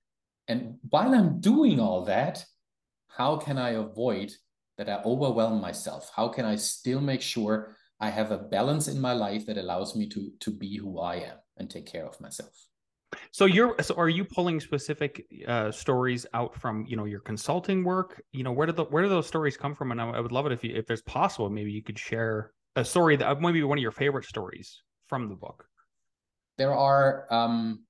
and 0.49 0.77
while 0.89 1.15
I'm 1.15 1.41
doing 1.41 1.81
all 1.81 2.05
that, 2.05 2.45
how 3.09 3.37
can 3.37 3.59
I 3.59 3.71
avoid 3.71 4.33
that 4.77 4.89
I 4.89 5.03
overwhelm 5.05 5.61
myself? 5.61 6.11
How 6.15 6.29
can 6.29 6.45
I 6.45 6.57
still 6.57 7.01
make 7.01 7.23
sure 7.23 7.77
I 8.01 8.11
have 8.11 8.31
a 8.31 8.39
balance 8.39 8.89
in 8.89 9.01
my 9.01 9.13
life 9.13 9.47
that 9.47 9.59
allows 9.59 9.95
me 9.95 10.09
to, 10.09 10.31
to 10.41 10.51
be 10.51 10.77
who 10.77 10.99
I 10.99 11.17
am 11.17 11.37
and 11.57 11.71
take 11.71 11.87
care 11.87 12.07
of 12.07 12.21
myself? 12.21 12.53
So 13.31 13.45
you're 13.45 13.75
so 13.83 13.95
are 13.97 14.09
you 14.09 14.25
pulling 14.25 14.61
specific 14.61 15.27
uh, 15.47 15.71
stories 15.71 16.27
out 16.35 16.55
from 16.55 16.85
you 16.87 16.97
know 16.97 17.05
your 17.05 17.21
consulting 17.21 17.85
work? 17.85 18.23
You 18.33 18.45
know 18.45 18.53
where 18.53 18.67
do 18.67 18.73
the 18.73 18.85
where 18.85 19.03
do 19.03 19.09
those 19.09 19.27
stories 19.27 19.57
come 19.57 19.75
from? 19.75 19.91
And 19.91 20.01
I, 20.01 20.11
I 20.11 20.21
would 20.21 20.33
love 20.33 20.47
it 20.47 20.53
if 20.53 20.65
you 20.65 20.75
if 20.75 20.87
there's 20.87 21.03
possible 21.03 21.51
maybe 21.51 21.73
you 21.73 21.83
could 21.83 21.99
share 21.99 22.53
a 22.77 22.85
story 22.85 23.17
that 23.17 23.41
maybe 23.41 23.63
one 23.63 23.79
of 23.79 23.83
your 23.83 23.93
favorite 23.93 24.25
stories 24.25 24.83
from 25.09 25.29
the 25.29 25.35
book. 25.35 25.67
There 26.59 26.75
are 26.75 27.27
um 27.31 27.85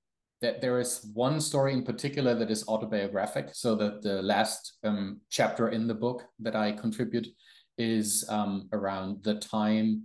that 0.45 0.61
there 0.61 0.79
is 0.79 1.09
one 1.15 1.41
story 1.41 1.73
in 1.73 1.83
particular 1.83 2.35
that 2.35 2.51
is 2.51 2.69
autobiographic. 2.69 3.49
So 3.53 3.75
that 3.77 4.03
the 4.03 4.21
last 4.23 4.75
um, 4.85 5.21
chapter 5.31 5.69
in 5.69 5.87
the 5.87 5.95
book 5.95 6.23
that 6.41 6.55
I 6.55 6.73
contribute 6.73 7.27
is 7.79 8.27
um, 8.29 8.69
around 8.73 9.25
the 9.25 9.37
time 9.37 10.05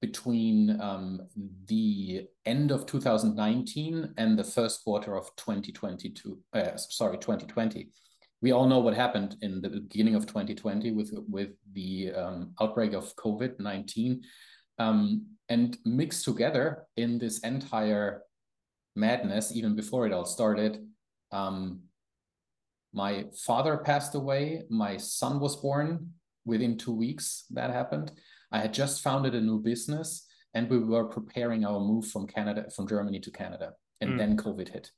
between 0.00 0.80
um, 0.80 1.20
the 1.66 2.26
end 2.44 2.70
of 2.70 2.86
2019 2.86 4.14
and 4.18 4.38
the 4.38 4.44
first 4.44 4.84
quarter 4.84 5.16
of 5.16 5.34
2022 5.36 6.38
uh, 6.52 6.76
sorry 6.76 7.16
2020 7.16 7.88
we 8.42 8.52
all 8.52 8.66
know 8.66 8.78
what 8.78 8.94
happened 8.94 9.36
in 9.40 9.62
the 9.62 9.68
beginning 9.68 10.14
of 10.14 10.26
2020 10.26 10.92
with 10.92 11.12
with 11.28 11.50
the 11.72 12.12
um, 12.12 12.52
outbreak 12.60 12.92
of 12.92 13.14
covid-19 13.16 14.20
um, 14.78 15.26
and 15.48 15.78
mixed 15.84 16.24
together 16.24 16.86
in 16.96 17.18
this 17.18 17.38
entire 17.40 18.22
madness 18.94 19.52
even 19.54 19.74
before 19.74 20.06
it 20.06 20.12
all 20.12 20.26
started 20.26 20.86
um, 21.32 21.80
my 22.96 23.26
father 23.34 23.76
passed 23.76 24.14
away. 24.14 24.62
My 24.70 24.96
son 24.96 25.38
was 25.38 25.56
born 25.56 26.14
within 26.46 26.78
two 26.78 26.94
weeks 26.94 27.44
that 27.50 27.70
happened 27.70 28.10
I 28.52 28.60
had 28.60 28.74
just 28.74 29.02
founded 29.02 29.34
a 29.34 29.40
new 29.40 29.58
business 29.58 30.26
and 30.54 30.70
we 30.70 30.78
were 30.78 31.04
preparing 31.04 31.64
our 31.64 31.80
move 31.80 32.06
from 32.06 32.26
Canada, 32.26 32.70
from 32.74 32.88
Germany 32.88 33.20
to 33.20 33.30
Canada. 33.30 33.72
And 34.00 34.12
mm. 34.12 34.18
then 34.18 34.36
COVID 34.36 34.68
hit. 34.68 34.90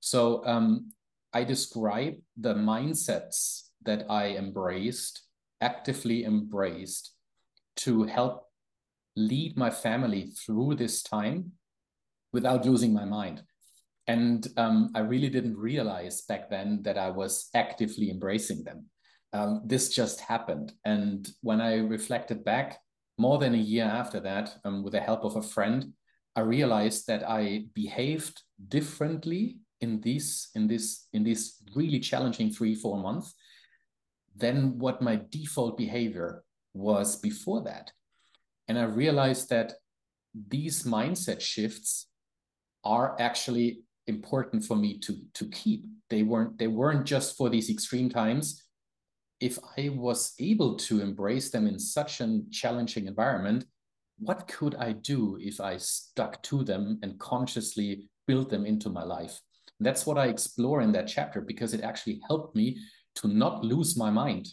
So 0.00 0.44
um, 0.46 0.92
I 1.32 1.44
describe 1.44 2.14
the 2.36 2.54
mindsets 2.54 3.68
that 3.84 4.06
I 4.10 4.28
embraced, 4.36 5.22
actively 5.60 6.24
embraced 6.24 7.14
to 7.76 8.04
help 8.04 8.46
lead 9.16 9.56
my 9.56 9.70
family 9.70 10.26
through 10.26 10.76
this 10.76 11.02
time 11.02 11.52
without 12.32 12.66
losing 12.66 12.92
my 12.92 13.04
mind. 13.04 13.42
And 14.06 14.46
um, 14.56 14.90
I 14.94 15.00
really 15.00 15.28
didn't 15.28 15.58
realize 15.58 16.22
back 16.22 16.48
then 16.48 16.82
that 16.84 16.96
I 16.96 17.10
was 17.10 17.50
actively 17.54 18.10
embracing 18.10 18.64
them. 18.64 18.86
Um, 19.34 19.62
this 19.66 19.90
just 19.90 20.20
happened. 20.20 20.72
And 20.84 21.28
when 21.42 21.60
I 21.60 21.76
reflected 21.76 22.44
back, 22.44 22.78
more 23.18 23.38
than 23.38 23.54
a 23.54 23.58
year 23.58 23.84
after 23.84 24.20
that, 24.20 24.56
um, 24.64 24.82
with 24.82 24.92
the 24.92 25.00
help 25.00 25.24
of 25.24 25.36
a 25.36 25.42
friend, 25.42 25.92
I 26.36 26.40
realized 26.40 27.08
that 27.08 27.28
I 27.28 27.64
behaved 27.74 28.40
differently 28.68 29.58
in 29.80 30.00
these 30.00 30.48
in 30.54 30.66
this 30.68 31.08
in 31.12 31.24
this 31.24 31.62
really 31.74 32.00
challenging 32.00 32.50
three 32.50 32.74
four 32.74 32.96
months 32.96 33.34
than 34.36 34.78
what 34.78 35.02
my 35.02 35.20
default 35.30 35.76
behavior 35.76 36.44
was 36.74 37.16
before 37.16 37.62
that, 37.64 37.90
and 38.68 38.78
I 38.78 38.84
realized 38.84 39.48
that 39.50 39.74
these 40.48 40.84
mindset 40.84 41.40
shifts 41.40 42.06
are 42.84 43.16
actually 43.20 43.80
important 44.06 44.64
for 44.64 44.76
me 44.76 44.98
to 45.00 45.18
to 45.34 45.48
keep. 45.48 45.84
They 46.08 46.22
weren't 46.22 46.58
they 46.58 46.68
weren't 46.68 47.04
just 47.04 47.36
for 47.36 47.50
these 47.50 47.68
extreme 47.68 48.08
times 48.08 48.62
if 49.40 49.58
I 49.76 49.90
was 49.90 50.34
able 50.38 50.76
to 50.76 51.00
embrace 51.00 51.50
them 51.50 51.66
in 51.66 51.78
such 51.78 52.20
a 52.20 52.40
challenging 52.50 53.06
environment, 53.06 53.64
what 54.18 54.48
could 54.48 54.74
I 54.74 54.92
do 54.92 55.38
if 55.40 55.60
I 55.60 55.76
stuck 55.76 56.42
to 56.44 56.64
them 56.64 56.98
and 57.02 57.18
consciously 57.18 58.08
built 58.26 58.50
them 58.50 58.66
into 58.66 58.88
my 58.88 59.04
life? 59.04 59.40
That's 59.80 60.06
what 60.06 60.18
I 60.18 60.26
explore 60.26 60.80
in 60.80 60.90
that 60.92 61.06
chapter 61.06 61.40
because 61.40 61.72
it 61.72 61.82
actually 61.82 62.20
helped 62.26 62.56
me 62.56 62.78
to 63.16 63.28
not 63.28 63.64
lose 63.64 63.96
my 63.96 64.10
mind 64.10 64.48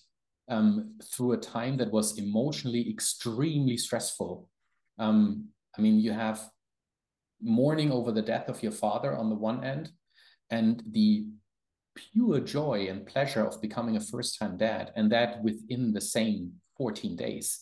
um, 0.50 0.96
through 1.04 1.34
a 1.34 1.38
time 1.38 1.78
that 1.78 1.92
was 1.92 2.20
emotionally 2.20 2.88
extremely 2.90 3.78
stressful. 3.78 4.48
Um, 5.00 5.48
I 5.78 5.82
mean, 5.82 6.00
you 6.00 6.12
have 6.12 6.48
mourning 7.42 7.92
over 7.92 8.12
the 8.12 8.22
death 8.22 8.50
of 8.50 8.62
your 8.62 8.72
father 8.72 9.16
on 9.16 9.30
the 9.30 9.36
one 9.36 9.64
end, 9.64 9.92
and 10.52 10.84
the 10.92 11.26
pure 12.16 12.40
joy 12.40 12.88
and 12.90 13.06
pleasure 13.06 13.46
of 13.46 13.62
becoming 13.62 13.98
a 13.98 14.00
first 14.00 14.40
time 14.40 14.58
dad, 14.58 14.92
and 14.96 15.12
that 15.12 15.44
within 15.44 15.92
the 15.92 16.02
same 16.02 16.54
14 16.78 17.16
days. 17.16 17.62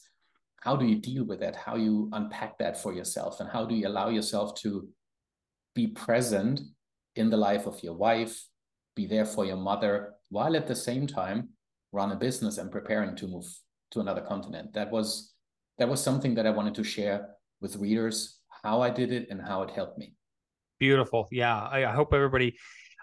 How 0.62 0.76
do 0.76 0.86
you 0.86 0.96
deal 0.96 1.26
with 1.26 1.40
that? 1.40 1.56
How 1.56 1.76
you 1.76 2.10
unpack 2.14 2.58
that 2.60 2.82
for 2.82 2.94
yourself? 2.94 3.40
And 3.40 3.50
how 3.50 3.66
do 3.66 3.76
you 3.76 3.88
allow 3.88 4.10
yourself 4.10 4.56
to 4.62 4.88
be 5.76 5.88
present 5.88 6.62
in 7.16 7.30
the 7.30 7.38
life 7.38 7.66
of 7.66 7.82
your 7.84 7.96
wife, 7.96 8.46
be 8.96 9.08
there 9.08 9.26
for 9.26 9.46
your 9.46 9.58
mother, 9.58 10.14
while 10.30 10.56
at 10.56 10.68
the 10.68 10.76
same 10.76 11.08
time 11.08 11.50
run 11.92 12.12
a 12.12 12.16
business 12.16 12.58
and 12.58 12.72
preparing 12.72 13.16
to 13.18 13.28
move 13.28 13.46
to 13.92 14.00
another 14.00 14.22
continent? 14.22 14.74
That 14.74 14.92
was 14.92 15.34
that 15.80 15.90
was 15.90 16.02
something 16.02 16.36
that 16.36 16.46
I 16.46 16.52
wanted 16.52 16.76
to 16.76 16.84
share 16.84 17.30
with 17.60 17.76
readers 17.78 18.40
how 18.64 18.82
I 18.82 18.92
did 18.92 19.12
it 19.12 19.28
and 19.32 19.42
how 19.42 19.64
it 19.64 19.72
helped 19.72 19.98
me. 19.98 20.14
Beautiful. 20.80 21.28
Yeah. 21.32 21.60
I, 21.60 21.86
I 21.86 21.92
hope 21.92 22.14
everybody 22.14 22.56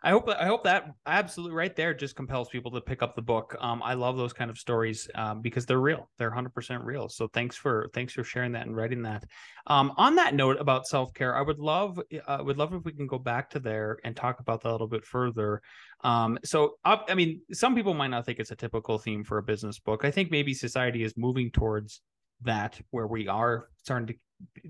I 0.02 0.10
hope 0.10 0.28
I 0.28 0.46
hope 0.46 0.64
that 0.64 0.86
absolutely 1.04 1.54
right 1.54 1.76
there 1.76 1.92
just 1.92 2.16
compels 2.16 2.48
people 2.48 2.70
to 2.70 2.80
pick 2.80 3.02
up 3.02 3.14
the 3.14 3.22
book. 3.22 3.54
Um, 3.60 3.82
I 3.82 3.94
love 3.94 4.16
those 4.16 4.32
kind 4.32 4.50
of 4.50 4.56
stories 4.56 5.08
um, 5.14 5.42
because 5.42 5.66
they're 5.66 5.80
real. 5.80 6.08
They're 6.18 6.30
100% 6.30 6.84
real. 6.84 7.08
So 7.10 7.28
thanks 7.28 7.54
for 7.56 7.90
thanks 7.92 8.14
for 8.14 8.24
sharing 8.24 8.52
that 8.52 8.66
and 8.66 8.74
writing 8.74 9.02
that. 9.02 9.24
Um, 9.66 9.92
on 9.98 10.14
that 10.16 10.34
note 10.34 10.58
about 10.58 10.86
self 10.86 11.12
care, 11.12 11.36
I 11.36 11.42
would 11.42 11.58
love 11.58 12.00
uh, 12.26 12.38
would 12.40 12.56
love 12.56 12.72
if 12.72 12.84
we 12.84 12.92
can 12.92 13.06
go 13.06 13.18
back 13.18 13.50
to 13.50 13.60
there 13.60 13.98
and 14.02 14.16
talk 14.16 14.40
about 14.40 14.62
that 14.62 14.70
a 14.70 14.72
little 14.72 14.88
bit 14.88 15.04
further. 15.04 15.60
Um, 16.02 16.38
so 16.44 16.76
I 16.84 17.14
mean, 17.14 17.42
some 17.52 17.74
people 17.74 17.92
might 17.92 18.08
not 18.08 18.24
think 18.24 18.38
it's 18.38 18.52
a 18.52 18.56
typical 18.56 18.98
theme 18.98 19.22
for 19.22 19.36
a 19.36 19.42
business 19.42 19.78
book. 19.78 20.04
I 20.04 20.10
think 20.10 20.30
maybe 20.30 20.54
society 20.54 21.02
is 21.02 21.12
moving 21.16 21.50
towards 21.50 22.00
that 22.42 22.80
where 22.90 23.06
we 23.06 23.28
are 23.28 23.68
starting 23.82 24.06
to 24.06 24.14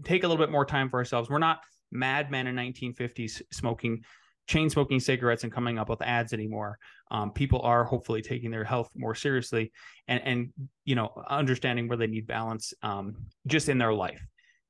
take 0.02 0.24
a 0.24 0.28
little 0.28 0.44
bit 0.44 0.50
more 0.50 0.64
time 0.64 0.90
for 0.90 0.98
ourselves. 0.98 1.30
We're 1.30 1.38
not 1.38 1.60
madmen 1.92 2.46
in 2.46 2.56
1950s 2.56 3.42
smoking 3.52 4.02
chain 4.50 4.68
smoking 4.68 4.98
cigarettes 4.98 5.44
and 5.44 5.52
coming 5.52 5.78
up 5.78 5.88
with 5.88 6.02
ads 6.02 6.32
anymore. 6.32 6.76
Um, 7.12 7.30
people 7.30 7.60
are 7.62 7.84
hopefully 7.84 8.20
taking 8.20 8.50
their 8.50 8.64
health 8.64 8.90
more 8.96 9.14
seriously 9.14 9.72
and 10.08 10.20
and 10.24 10.52
you 10.84 10.96
know 10.96 11.12
understanding 11.28 11.86
where 11.88 11.96
they 11.96 12.08
need 12.08 12.26
balance 12.26 12.74
um, 12.82 13.14
just 13.46 13.68
in 13.68 13.78
their 13.78 13.94
life. 13.94 14.20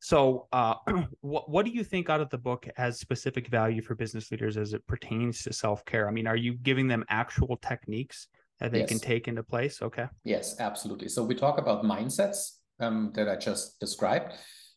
So, 0.02 0.48
uh, 0.52 0.74
what 1.22 1.50
what 1.50 1.64
do 1.64 1.72
you 1.72 1.82
think 1.82 2.10
out 2.10 2.20
of 2.20 2.28
the 2.28 2.38
book 2.38 2.68
has 2.76 3.00
specific 3.00 3.48
value 3.48 3.80
for 3.80 3.94
business 3.94 4.30
leaders 4.30 4.56
as 4.58 4.74
it 4.74 4.86
pertains 4.86 5.42
to 5.44 5.52
self 5.52 5.84
care? 5.86 6.06
I 6.06 6.12
mean, 6.12 6.26
are 6.26 6.36
you 6.36 6.54
giving 6.54 6.86
them 6.86 7.04
actual 7.08 7.56
techniques 7.56 8.28
that 8.60 8.72
they 8.72 8.80
yes. 8.80 8.88
can 8.88 8.98
take 8.98 9.28
into 9.28 9.42
place? 9.42 9.80
Okay. 9.80 10.06
Yes, 10.24 10.60
absolutely. 10.60 11.08
So 11.08 11.24
we 11.24 11.34
talk 11.34 11.58
about 11.58 11.84
mindsets 11.84 12.58
um, 12.80 13.12
that 13.14 13.28
I 13.28 13.36
just 13.36 13.80
described. 13.80 14.34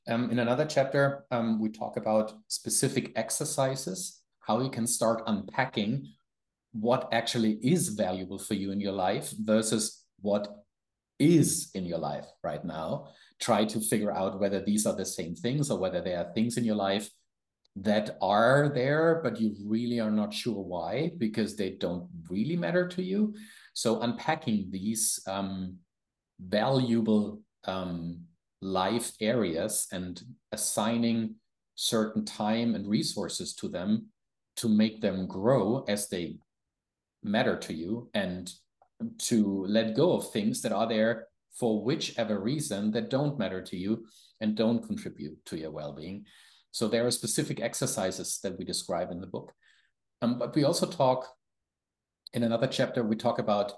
Um, 0.08 0.30
in 0.32 0.40
another 0.40 0.66
chapter, 0.66 1.26
um, 1.32 1.62
we 1.62 1.70
talk 1.70 1.96
about 1.96 2.34
specific 2.48 3.14
exercises 3.16 4.23
how 4.46 4.60
you 4.62 4.70
can 4.70 4.86
start 4.86 5.24
unpacking 5.28 6.08
what 6.74 7.08
actually 7.12 7.60
is 7.62 7.90
valuable 7.90 8.40
for 8.40 8.56
you 8.56 8.72
in 8.72 8.80
your 8.80 8.94
life 8.94 9.34
versus 9.40 10.04
what 10.22 10.64
is 11.20 11.70
in 11.76 11.86
your 11.86 12.00
life 12.00 12.26
right 12.44 12.66
now. 12.66 13.08
Try 13.40 13.66
to 13.66 13.80
figure 13.80 14.12
out 14.12 14.40
whether 14.40 14.60
these 14.60 14.86
are 14.86 14.96
the 14.96 15.06
same 15.06 15.36
things 15.36 15.70
or 15.70 15.80
whether 15.80 16.02
there 16.02 16.20
are 16.20 16.34
things 16.34 16.58
in 16.58 16.64
your 16.64 16.76
life 16.76 17.10
that 17.76 18.18
are 18.22 18.72
there, 18.74 19.22
but 19.24 19.40
you 19.40 19.56
really 19.66 20.00
are 20.00 20.12
not 20.12 20.34
sure 20.34 20.62
why 20.62 21.12
because 21.18 21.56
they 21.56 21.72
don't 21.72 22.08
really 22.30 22.56
matter 22.56 22.88
to 22.88 23.02
you. 23.02 23.34
So 23.74 24.02
unpacking 24.02 24.68
these 24.70 25.20
um, 25.28 25.78
valuable 26.40 27.42
um, 27.66 28.22
life 28.62 29.12
areas 29.22 29.88
and 29.92 30.22
assigning 30.52 31.36
certain 31.76 32.26
time 32.26 32.76
and 32.76 32.88
resources 32.88 33.56
to 33.56 33.68
them 33.68 34.08
to 34.58 34.70
make 34.70 35.02
them 35.02 35.28
grow 35.28 35.84
as 35.88 36.10
they 36.10 36.38
matter 37.24 37.58
to 37.58 37.74
you 37.74 38.10
and 38.14 38.52
to 39.18 39.66
let 39.68 39.96
go 39.96 40.14
of 40.14 40.32
things 40.32 40.62
that 40.62 40.72
are 40.72 40.88
there 40.88 41.28
for 41.54 41.84
whichever 41.84 42.40
reason 42.40 42.92
that 42.92 43.10
don't 43.10 43.38
matter 43.38 43.62
to 43.62 43.78
you 43.78 44.06
and 44.42 44.56
don't 44.56 44.86
contribute 44.86 45.38
to 45.46 45.58
your 45.58 45.72
well-being. 45.72 46.26
So 46.72 46.88
there 46.88 47.06
are 47.06 47.12
specific 47.12 47.62
exercises 47.62 48.40
that 48.44 48.58
we 48.58 48.66
describe 48.66 49.12
in 49.12 49.22
the 49.22 49.28
book. 49.28 49.54
Um, 50.22 50.40
but 50.40 50.56
we 50.56 50.64
also 50.64 50.86
talk 50.86 51.28
in 52.34 52.44
another 52.44 52.68
chapter 52.68 53.04
we 53.04 53.16
talk 53.16 53.40
about 53.40 53.74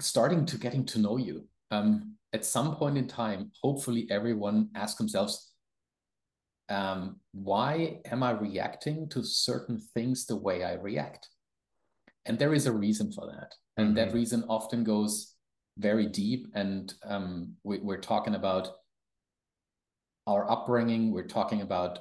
starting 0.00 0.46
to 0.46 0.56
getting 0.56 0.86
to 0.86 0.98
know 0.98 1.18
you. 1.18 1.44
Um, 1.70 2.16
at 2.32 2.44
some 2.44 2.76
point 2.76 2.96
in 2.96 3.06
time 3.06 3.50
hopefully 3.60 4.06
everyone 4.10 4.70
asks 4.74 4.98
themselves 4.98 5.49
um, 6.70 7.16
why 7.32 7.98
am 8.10 8.22
I 8.22 8.30
reacting 8.30 9.08
to 9.10 9.22
certain 9.22 9.80
things 9.94 10.24
the 10.26 10.36
way 10.36 10.64
I 10.64 10.74
react? 10.74 11.28
And 12.26 12.38
there 12.38 12.54
is 12.54 12.66
a 12.66 12.72
reason 12.72 13.12
for 13.12 13.26
that. 13.26 13.54
And 13.76 13.88
mm-hmm. 13.88 13.96
that 13.96 14.14
reason 14.14 14.44
often 14.48 14.84
goes 14.84 15.34
very 15.78 16.06
deep. 16.06 16.46
And 16.54 16.92
um, 17.04 17.54
we, 17.64 17.80
are 17.88 18.00
talking 18.00 18.36
about 18.36 18.68
our 20.26 20.50
upbringing, 20.50 21.10
we're 21.10 21.26
talking 21.26 21.62
about 21.62 21.98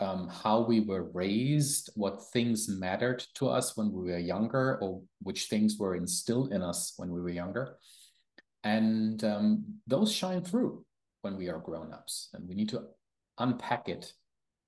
um, 0.00 0.28
how 0.28 0.60
we 0.60 0.80
were 0.80 1.10
raised, 1.12 1.90
what 1.94 2.22
things 2.32 2.68
mattered 2.68 3.24
to 3.34 3.48
us 3.48 3.76
when 3.76 3.92
we 3.92 4.10
were 4.10 4.18
younger, 4.18 4.78
or 4.78 5.02
which 5.22 5.46
things 5.46 5.76
were 5.78 5.96
instilled 5.96 6.52
in 6.52 6.62
us 6.62 6.94
when 6.96 7.10
we 7.10 7.20
were 7.20 7.30
younger. 7.30 7.76
And 8.64 9.22
um, 9.24 9.64
those 9.86 10.12
shine 10.12 10.42
through 10.42 10.84
when 11.22 11.36
we 11.36 11.48
are 11.48 11.58
grown 11.58 11.92
ups. 11.92 12.30
And 12.32 12.48
we 12.48 12.54
need 12.54 12.68
to 12.70 12.84
unpack 13.38 13.88
it 13.88 14.12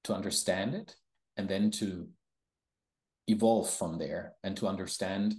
to 0.04 0.14
understand 0.14 0.74
it 0.74 0.94
and 1.36 1.48
then 1.48 1.70
to 1.70 2.08
evolve 3.28 3.70
from 3.70 3.98
there 3.98 4.34
and 4.42 4.56
to 4.56 4.66
understand 4.66 5.34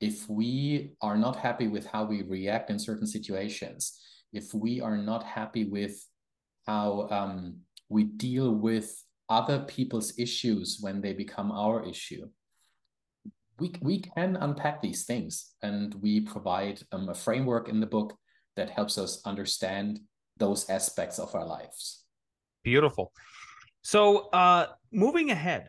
if 0.00 0.28
we 0.28 0.92
are 1.00 1.16
not 1.16 1.36
happy 1.36 1.68
with 1.68 1.86
how 1.86 2.04
we 2.04 2.22
react 2.22 2.70
in 2.70 2.78
certain 2.78 3.06
situations 3.06 4.00
if 4.32 4.52
we 4.52 4.80
are 4.80 4.96
not 4.96 5.22
happy 5.22 5.64
with 5.64 6.06
how 6.66 7.08
um, 7.10 7.56
we 7.88 8.04
deal 8.04 8.52
with 8.52 9.02
other 9.28 9.60
people's 9.60 10.18
issues 10.18 10.78
when 10.80 11.00
they 11.00 11.12
become 11.12 11.50
our 11.50 11.84
issue 11.84 12.28
we, 13.58 13.72
we 13.80 14.00
can 14.00 14.36
unpack 14.36 14.82
these 14.82 15.04
things 15.04 15.54
and 15.62 15.94
we 16.02 16.20
provide 16.20 16.82
um, 16.92 17.08
a 17.08 17.14
framework 17.14 17.68
in 17.68 17.80
the 17.80 17.86
book 17.86 18.14
that 18.56 18.70
helps 18.70 18.98
us 18.98 19.22
understand 19.24 20.00
those 20.38 20.68
aspects 20.68 21.18
of 21.18 21.34
our 21.34 21.46
lives 21.46 22.03
Beautiful. 22.64 23.12
So, 23.82 24.30
uh, 24.30 24.68
moving 24.90 25.30
ahead, 25.30 25.68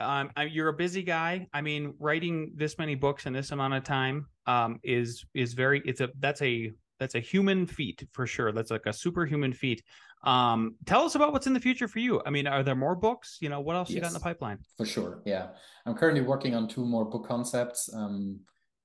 um, 0.00 0.30
you're 0.48 0.68
a 0.68 0.74
busy 0.74 1.02
guy. 1.02 1.46
I 1.54 1.62
mean, 1.62 1.94
writing 1.98 2.52
this 2.54 2.76
many 2.76 2.94
books 2.94 3.24
in 3.24 3.32
this 3.32 3.52
amount 3.52 3.74
of 3.74 3.84
time 3.84 4.26
um, 4.46 4.78
is 4.82 5.24
is 5.32 5.54
very. 5.54 5.80
It's 5.86 6.00
a 6.00 6.10
that's 6.18 6.42
a 6.42 6.72
that's 6.98 7.14
a 7.14 7.20
human 7.20 7.66
feat 7.66 8.06
for 8.12 8.26
sure. 8.26 8.52
That's 8.52 8.70
like 8.70 8.86
a 8.86 8.92
superhuman 8.92 9.52
feat. 9.52 9.82
Um, 10.24 10.74
tell 10.86 11.02
us 11.02 11.14
about 11.14 11.32
what's 11.32 11.46
in 11.46 11.52
the 11.52 11.60
future 11.60 11.88
for 11.88 12.00
you. 12.00 12.20
I 12.26 12.30
mean, 12.30 12.46
are 12.46 12.62
there 12.62 12.74
more 12.74 12.96
books? 12.96 13.38
You 13.40 13.48
know, 13.48 13.60
what 13.60 13.76
else 13.76 13.88
yes, 13.88 13.94
you 13.94 14.00
got 14.00 14.08
in 14.08 14.14
the 14.14 14.20
pipeline? 14.20 14.58
For 14.76 14.84
sure. 14.84 15.22
Yeah, 15.24 15.48
I'm 15.86 15.94
currently 15.94 16.22
working 16.22 16.54
on 16.54 16.68
two 16.68 16.84
more 16.84 17.04
book 17.04 17.26
concepts, 17.26 17.88
um, 17.94 18.40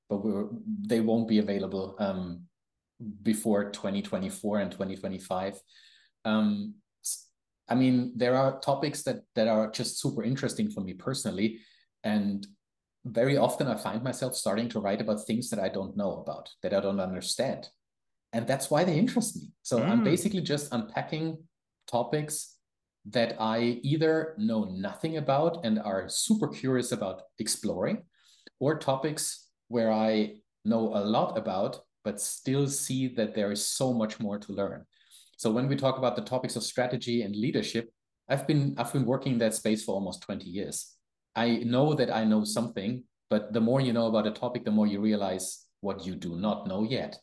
but 0.09 0.21
they 0.85 0.99
won't 0.99 1.27
be 1.27 1.39
available 1.39 1.95
um, 1.99 2.43
before 3.23 3.71
2024 3.71 4.59
and 4.59 4.71
2025. 4.71 5.59
Um, 6.23 6.75
I 7.71 7.75
mean, 7.75 8.11
there 8.15 8.35
are 8.35 8.59
topics 8.59 9.03
that 9.03 9.19
that 9.35 9.47
are 9.47 9.71
just 9.71 10.01
super 10.01 10.23
interesting 10.23 10.69
for 10.69 10.81
me 10.81 10.93
personally, 10.93 11.59
and 12.03 12.45
very 13.05 13.37
often 13.37 13.67
I 13.67 13.75
find 13.75 14.03
myself 14.03 14.35
starting 14.35 14.67
to 14.69 14.81
write 14.81 15.01
about 15.01 15.25
things 15.25 15.49
that 15.49 15.59
I 15.59 15.69
don't 15.69 15.95
know 15.95 16.11
about, 16.21 16.49
that 16.63 16.73
I 16.73 16.81
don't 16.81 16.99
understand, 16.99 17.69
and 18.33 18.45
that's 18.45 18.69
why 18.69 18.83
they 18.83 18.99
interest 18.99 19.37
me. 19.37 19.51
So 19.63 19.79
mm. 19.79 19.87
I'm 19.89 20.03
basically 20.03 20.41
just 20.41 20.73
unpacking 20.73 21.37
topics 21.87 22.57
that 23.05 23.37
I 23.39 23.79
either 23.83 24.35
know 24.37 24.65
nothing 24.65 25.15
about 25.15 25.65
and 25.65 25.79
are 25.79 26.09
super 26.09 26.49
curious 26.49 26.91
about 26.91 27.21
exploring, 27.39 28.03
or 28.59 28.77
topics 28.77 29.47
where 29.69 29.91
I 29.91 30.35
know 30.65 30.93
a 30.93 31.03
lot 31.15 31.37
about 31.37 31.79
but 32.03 32.19
still 32.19 32.67
see 32.67 33.07
that 33.07 33.35
there 33.35 33.51
is 33.51 33.65
so 33.65 33.93
much 33.93 34.19
more 34.19 34.39
to 34.39 34.53
learn. 34.53 34.85
So 35.41 35.49
when 35.49 35.67
we 35.67 35.75
talk 35.75 35.97
about 35.97 36.15
the 36.15 36.21
topics 36.21 36.55
of 36.55 36.61
strategy 36.61 37.23
and 37.23 37.35
leadership, 37.35 37.91
I've 38.29 38.45
been 38.45 38.75
I've 38.77 38.93
been 38.93 39.07
working 39.07 39.31
in 39.31 39.37
that 39.39 39.55
space 39.55 39.83
for 39.83 39.95
almost 39.95 40.21
20 40.21 40.45
years. 40.45 40.95
I 41.35 41.63
know 41.65 41.95
that 41.95 42.15
I 42.15 42.25
know 42.25 42.43
something, 42.43 43.05
but 43.27 43.51
the 43.51 43.59
more 43.59 43.81
you 43.81 43.91
know 43.91 44.05
about 44.05 44.27
a 44.27 44.39
topic, 44.39 44.65
the 44.65 44.69
more 44.69 44.85
you 44.85 45.01
realize 45.01 45.65
what 45.79 46.05
you 46.05 46.13
do 46.13 46.35
not 46.35 46.67
know 46.67 46.83
yet. 46.83 47.17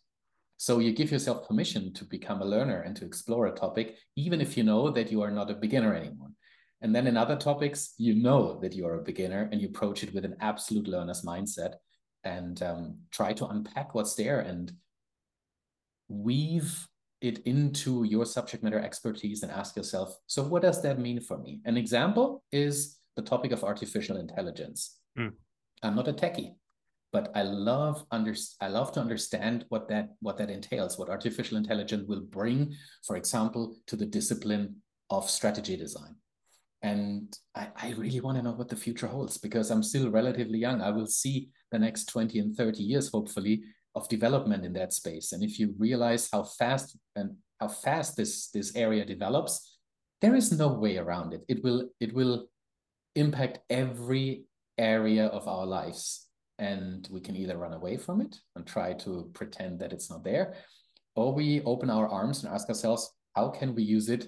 So 0.56 0.80
you 0.80 0.90
give 0.90 1.12
yourself 1.12 1.46
permission 1.46 1.92
to 1.92 2.04
become 2.04 2.42
a 2.42 2.44
learner 2.44 2.80
and 2.80 2.96
to 2.96 3.04
explore 3.04 3.46
a 3.46 3.54
topic, 3.54 3.94
even 4.16 4.40
if 4.40 4.56
you 4.56 4.64
know 4.64 4.90
that 4.90 5.12
you 5.12 5.22
are 5.22 5.30
not 5.30 5.52
a 5.52 5.54
beginner 5.54 5.94
anymore. 5.94 6.32
And 6.80 6.92
then 6.92 7.06
in 7.06 7.16
other 7.16 7.36
topics, 7.36 7.94
you 7.98 8.16
know 8.16 8.58
that 8.62 8.74
you 8.74 8.84
are 8.88 8.96
a 8.96 9.04
beginner 9.04 9.48
and 9.52 9.62
you 9.62 9.68
approach 9.68 10.02
it 10.02 10.12
with 10.12 10.24
an 10.24 10.34
absolute 10.40 10.88
learner's 10.88 11.22
mindset 11.22 11.74
and 12.24 12.60
um, 12.64 12.98
try 13.12 13.32
to 13.34 13.46
unpack 13.46 13.94
what's 13.94 14.16
there 14.16 14.40
and 14.40 14.72
weave 16.08 16.88
it 17.20 17.40
into 17.46 18.04
your 18.04 18.24
subject 18.24 18.62
matter 18.62 18.78
expertise 18.78 19.42
and 19.42 19.50
ask 19.50 19.76
yourself, 19.76 20.16
so 20.26 20.42
what 20.42 20.62
does 20.62 20.82
that 20.82 20.98
mean 20.98 21.20
for 21.20 21.38
me? 21.38 21.60
An 21.64 21.76
example 21.76 22.44
is 22.52 22.98
the 23.16 23.22
topic 23.22 23.52
of 23.52 23.64
artificial 23.64 24.16
intelligence. 24.16 24.98
Mm. 25.18 25.32
I'm 25.82 25.96
not 25.96 26.08
a 26.08 26.12
techie, 26.12 26.54
but 27.12 27.30
I 27.34 27.42
love 27.42 28.04
under 28.10 28.34
I 28.60 28.68
love 28.68 28.92
to 28.92 29.00
understand 29.00 29.64
what 29.68 29.88
that 29.88 30.10
what 30.20 30.36
that 30.38 30.50
entails, 30.50 30.98
what 30.98 31.08
artificial 31.08 31.56
intelligence 31.56 32.04
will 32.06 32.20
bring, 32.20 32.74
for 33.06 33.16
example, 33.16 33.76
to 33.86 33.96
the 33.96 34.06
discipline 34.06 34.76
of 35.10 35.28
strategy 35.28 35.76
design. 35.76 36.14
And 36.82 37.36
I, 37.56 37.68
I 37.74 37.94
really 37.96 38.20
want 38.20 38.36
to 38.36 38.42
know 38.42 38.52
what 38.52 38.68
the 38.68 38.76
future 38.76 39.08
holds 39.08 39.36
because 39.36 39.70
I'm 39.70 39.82
still 39.82 40.10
relatively 40.10 40.58
young. 40.58 40.80
I 40.80 40.90
will 40.90 41.06
see 41.08 41.48
the 41.72 41.78
next 41.78 42.04
20 42.06 42.38
and 42.38 42.56
30 42.56 42.82
years, 42.82 43.10
hopefully, 43.10 43.62
of 43.98 44.08
development 44.08 44.64
in 44.64 44.72
that 44.74 44.92
space. 44.92 45.32
And 45.32 45.42
if 45.42 45.58
you 45.58 45.74
realize 45.78 46.28
how 46.32 46.44
fast 46.44 46.96
and 47.16 47.36
how 47.60 47.68
fast 47.68 48.16
this 48.16 48.50
this 48.50 48.74
area 48.76 49.04
develops, 49.04 49.78
there 50.22 50.36
is 50.36 50.52
no 50.52 50.68
way 50.68 50.96
around 50.96 51.34
it. 51.34 51.42
It 51.48 51.62
will 51.64 51.90
it 52.00 52.14
will 52.14 52.46
impact 53.14 53.60
every 53.68 54.44
area 54.78 55.26
of 55.26 55.48
our 55.48 55.66
lives. 55.66 56.26
And 56.58 57.06
we 57.10 57.20
can 57.20 57.36
either 57.36 57.56
run 57.56 57.74
away 57.74 57.96
from 57.96 58.20
it 58.20 58.36
and 58.56 58.66
try 58.66 58.92
to 59.04 59.30
pretend 59.32 59.78
that 59.80 59.92
it's 59.92 60.10
not 60.10 60.24
there, 60.24 60.54
or 61.14 61.32
we 61.32 61.62
open 61.62 61.90
our 61.90 62.08
arms 62.08 62.42
and 62.42 62.52
ask 62.52 62.68
ourselves, 62.68 63.12
how 63.36 63.48
can 63.48 63.74
we 63.76 63.84
use 63.84 64.08
it 64.08 64.26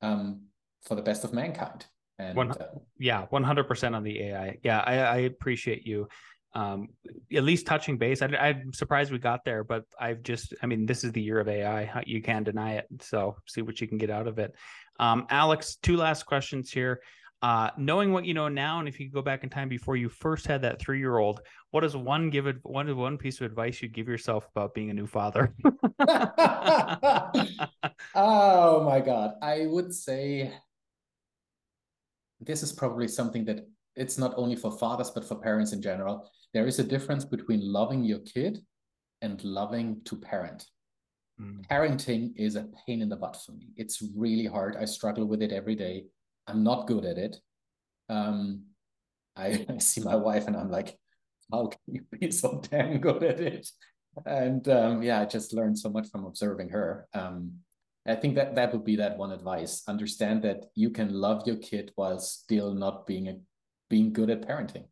um, 0.00 0.40
for 0.86 0.94
the 0.94 1.02
best 1.02 1.24
of 1.24 1.34
mankind? 1.34 1.84
And 2.18 2.34
One, 2.34 2.50
uh, 2.52 2.78
yeah, 2.98 3.26
100% 3.30 3.94
on 3.94 4.02
the 4.02 4.22
AI. 4.22 4.58
Yeah, 4.62 4.80
I, 4.80 4.94
I 4.96 5.16
appreciate 5.32 5.86
you 5.86 6.08
um, 6.54 6.88
at 7.34 7.44
least 7.44 7.66
touching 7.66 7.98
base. 7.98 8.22
I, 8.22 8.26
am 8.26 8.72
surprised 8.72 9.12
we 9.12 9.18
got 9.18 9.44
there, 9.44 9.62
but 9.62 9.84
I've 10.00 10.22
just, 10.22 10.54
I 10.62 10.66
mean, 10.66 10.86
this 10.86 11.04
is 11.04 11.12
the 11.12 11.20
year 11.20 11.38
of 11.38 11.48
AI. 11.48 12.02
You 12.06 12.22
can't 12.22 12.44
deny 12.44 12.74
it. 12.74 12.86
So 13.00 13.36
see 13.46 13.62
what 13.62 13.80
you 13.80 13.86
can 13.86 13.98
get 13.98 14.10
out 14.10 14.26
of 14.26 14.38
it. 14.38 14.54
Um, 14.98 15.26
Alex, 15.28 15.76
two 15.82 15.96
last 15.96 16.24
questions 16.24 16.70
here. 16.70 17.00
Uh, 17.42 17.70
knowing 17.76 18.12
what 18.12 18.24
you 18.24 18.32
know 18.32 18.48
now, 18.48 18.78
and 18.78 18.88
if 18.88 18.98
you 18.98 19.10
go 19.10 19.20
back 19.20 19.44
in 19.44 19.50
time 19.50 19.68
before 19.68 19.94
you 19.94 20.08
first 20.08 20.46
had 20.46 20.62
that 20.62 20.80
three 20.80 20.98
year 20.98 21.18
old, 21.18 21.42
what 21.70 21.84
is 21.84 21.94
one 21.94 22.30
give 22.30 22.46
it 22.46 22.56
one 22.62 22.96
one 22.96 23.18
piece 23.18 23.38
of 23.40 23.46
advice 23.46 23.82
you'd 23.82 23.92
give 23.92 24.08
yourself 24.08 24.48
about 24.56 24.72
being 24.72 24.88
a 24.88 24.94
new 24.94 25.06
father? 25.06 25.52
oh 28.14 28.82
my 28.84 29.00
god, 29.00 29.34
I 29.42 29.66
would 29.66 29.92
say 29.94 30.50
this 32.40 32.62
is 32.62 32.72
probably 32.72 33.06
something 33.06 33.44
that 33.44 33.66
it's 33.96 34.18
not 34.18 34.34
only 34.36 34.56
for 34.56 34.70
fathers 34.70 35.10
but 35.10 35.24
for 35.24 35.36
parents 35.36 35.72
in 35.72 35.80
general 35.80 36.30
there 36.52 36.66
is 36.66 36.78
a 36.78 36.84
difference 36.84 37.24
between 37.24 37.60
loving 37.60 38.04
your 38.04 38.20
kid 38.20 38.64
and 39.22 39.42
loving 39.44 40.00
to 40.04 40.16
parent. 40.16 40.66
Mm. 41.40 41.66
Parenting 41.66 42.32
is 42.36 42.56
a 42.56 42.68
pain 42.86 43.02
in 43.02 43.08
the 43.08 43.16
butt 43.16 43.36
for 43.44 43.52
me. 43.52 43.68
It's 43.76 44.02
really 44.14 44.46
hard. 44.46 44.76
I 44.76 44.84
struggle 44.84 45.26
with 45.26 45.42
it 45.42 45.52
every 45.52 45.74
day. 45.74 46.06
I'm 46.46 46.62
not 46.62 46.86
good 46.86 47.04
at 47.04 47.18
it. 47.18 47.36
Um, 48.08 48.62
I, 49.36 49.66
I 49.68 49.78
see 49.78 50.00
my 50.00 50.16
wife 50.16 50.46
and 50.46 50.56
I'm 50.56 50.70
like, 50.70 50.98
how 51.52 51.66
can 51.66 51.80
you 51.86 52.02
be 52.10 52.30
so 52.42 52.62
damn 52.70 53.00
good 53.00 53.22
at 53.22 53.40
it? 53.40 53.68
And 54.24 54.66
um, 54.68 55.02
yeah, 55.02 55.20
I 55.20 55.26
just 55.26 55.52
learned 55.52 55.78
so 55.78 55.90
much 55.90 56.08
from 56.08 56.24
observing 56.24 56.70
her. 56.70 57.06
Um, 57.12 57.52
I 58.06 58.14
think 58.14 58.36
that 58.36 58.54
that 58.54 58.72
would 58.72 58.84
be 58.84 58.96
that 58.96 59.18
one 59.18 59.32
advice. 59.32 59.82
Understand 59.88 60.42
that 60.42 60.66
you 60.74 60.90
can 60.90 61.12
love 61.12 61.46
your 61.46 61.56
kid 61.56 61.92
while 61.96 62.18
still 62.18 62.72
not 62.72 63.06
being 63.06 63.28
a, 63.28 63.36
being 63.88 64.12
good 64.12 64.30
at 64.30 64.46
parenting. 64.46 64.84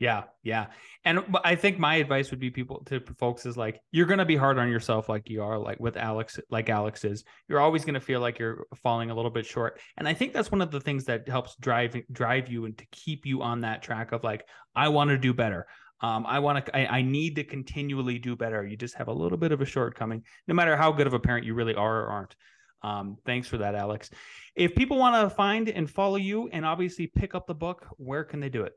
Yeah, 0.00 0.24
yeah. 0.42 0.68
And 1.04 1.20
I 1.44 1.54
think 1.54 1.78
my 1.78 1.96
advice 1.96 2.30
would 2.30 2.40
be 2.40 2.50
people 2.50 2.82
to 2.86 3.00
folks 3.18 3.44
is 3.44 3.58
like 3.58 3.82
you're 3.92 4.06
going 4.06 4.18
to 4.18 4.24
be 4.24 4.34
hard 4.34 4.58
on 4.58 4.70
yourself 4.70 5.10
like 5.10 5.28
you 5.28 5.42
are 5.42 5.58
like 5.58 5.78
with 5.78 5.98
Alex 5.98 6.40
like 6.50 6.70
Alex 6.70 7.04
is. 7.04 7.22
You're 7.48 7.60
always 7.60 7.84
going 7.84 7.94
to 7.94 8.00
feel 8.00 8.20
like 8.20 8.38
you're 8.38 8.64
falling 8.82 9.10
a 9.10 9.14
little 9.14 9.30
bit 9.30 9.44
short. 9.44 9.78
And 9.98 10.08
I 10.08 10.14
think 10.14 10.32
that's 10.32 10.50
one 10.50 10.62
of 10.62 10.70
the 10.70 10.80
things 10.80 11.04
that 11.04 11.28
helps 11.28 11.54
drive 11.56 11.94
drive 12.10 12.48
you 12.48 12.64
and 12.64 12.76
to 12.78 12.86
keep 12.90 13.26
you 13.26 13.42
on 13.42 13.60
that 13.60 13.82
track 13.82 14.12
of 14.12 14.24
like 14.24 14.46
I 14.74 14.88
want 14.88 15.10
to 15.10 15.18
do 15.18 15.34
better. 15.34 15.66
Um, 16.00 16.24
I 16.26 16.38
want 16.38 16.64
to, 16.64 16.74
I, 16.74 16.98
I, 16.98 17.02
need 17.02 17.36
to 17.36 17.44
continually 17.44 18.18
do 18.18 18.34
better. 18.34 18.66
You 18.66 18.74
just 18.74 18.94
have 18.94 19.08
a 19.08 19.12
little 19.12 19.36
bit 19.36 19.52
of 19.52 19.60
a 19.60 19.66
shortcoming, 19.66 20.24
no 20.48 20.54
matter 20.54 20.74
how 20.74 20.92
good 20.92 21.06
of 21.06 21.12
a 21.12 21.18
parent 21.20 21.44
you 21.44 21.52
really 21.52 21.74
are 21.74 22.04
or 22.04 22.06
aren't. 22.06 22.34
Um, 22.82 23.18
thanks 23.26 23.46
for 23.46 23.58
that, 23.58 23.74
Alex. 23.74 24.10
If 24.56 24.74
people 24.74 24.98
want 24.98 25.16
to 25.16 25.34
find 25.34 25.68
and 25.68 25.90
follow 25.90 26.16
you 26.16 26.48
and 26.48 26.64
obviously 26.64 27.06
pick 27.06 27.34
up 27.34 27.46
the 27.46 27.54
book, 27.54 27.86
where 27.96 28.24
can 28.24 28.40
they 28.40 28.48
do 28.48 28.62
it? 28.62 28.72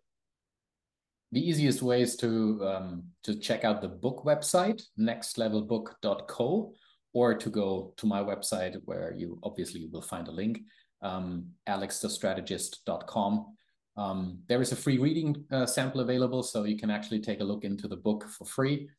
The 1.32 1.48
easiest 1.50 1.82
way 1.82 2.02
is 2.02 2.16
to 2.18 2.64
um, 2.64 3.04
to 3.24 3.36
check 3.40 3.64
out 3.64 3.82
the 3.82 3.88
book 3.88 4.24
website, 4.24 4.84
nextlevelbook.co, 5.00 6.74
or 7.14 7.34
to 7.34 7.50
go 7.50 7.94
to 7.98 8.06
my 8.06 8.20
website 8.22 8.76
where 8.86 9.16
you 9.18 9.40
obviously 9.42 9.88
will 9.92 10.02
find 10.02 10.28
a 10.28 10.32
link, 10.32 10.60
um, 11.02 11.48
alexthestrategist.com. 11.68 13.56
Um, 13.96 14.40
there 14.48 14.62
is 14.62 14.72
a 14.72 14.76
free 14.76 14.98
reading 14.98 15.44
uh, 15.52 15.66
sample 15.66 16.02
available, 16.02 16.44
so 16.44 16.66
you 16.66 16.78
can 16.78 16.92
actually 16.92 17.22
take 17.22 17.42
a 17.42 17.44
look 17.44 17.64
into 17.64 17.88
the 17.88 17.98
book 17.98 18.28
for 18.30 18.46
free. 18.46 18.90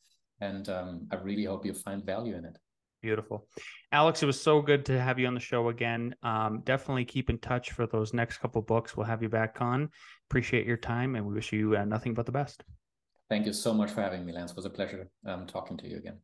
And 0.41 0.67
um, 0.67 1.07
I 1.11 1.15
really 1.15 1.45
hope 1.45 1.65
you 1.65 1.73
find 1.73 2.05
value 2.05 2.35
in 2.35 2.43
it. 2.45 2.57
Beautiful. 3.05 3.47
Alex, 3.91 4.23
it 4.23 4.25
was 4.25 4.41
so 4.41 4.63
good 4.63 4.83
to 4.85 4.99
have 4.99 5.19
you 5.19 5.27
on 5.27 5.35
the 5.35 5.39
show 5.39 5.69
again. 5.69 6.15
Um, 6.23 6.63
definitely 6.65 7.05
keep 7.05 7.29
in 7.29 7.37
touch 7.37 7.71
for 7.71 7.85
those 7.85 8.15
next 8.15 8.39
couple 8.39 8.63
books. 8.63 8.97
We'll 8.97 9.05
have 9.05 9.21
you 9.21 9.29
back 9.29 9.57
on. 9.61 9.91
Appreciate 10.27 10.65
your 10.65 10.77
time 10.77 11.15
and 11.15 11.23
we 11.23 11.35
wish 11.35 11.53
you 11.53 11.77
uh, 11.77 11.85
nothing 11.85 12.15
but 12.15 12.25
the 12.25 12.31
best. 12.31 12.63
Thank 13.29 13.45
you 13.45 13.53
so 13.53 13.75
much 13.75 13.91
for 13.91 14.01
having 14.01 14.25
me, 14.25 14.33
Lance. 14.33 14.49
It 14.49 14.55
was 14.57 14.65
a 14.65 14.71
pleasure 14.71 15.07
um, 15.23 15.45
talking 15.45 15.77
to 15.77 15.87
you 15.87 15.97
again. 15.97 16.17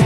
To. 0.00 0.05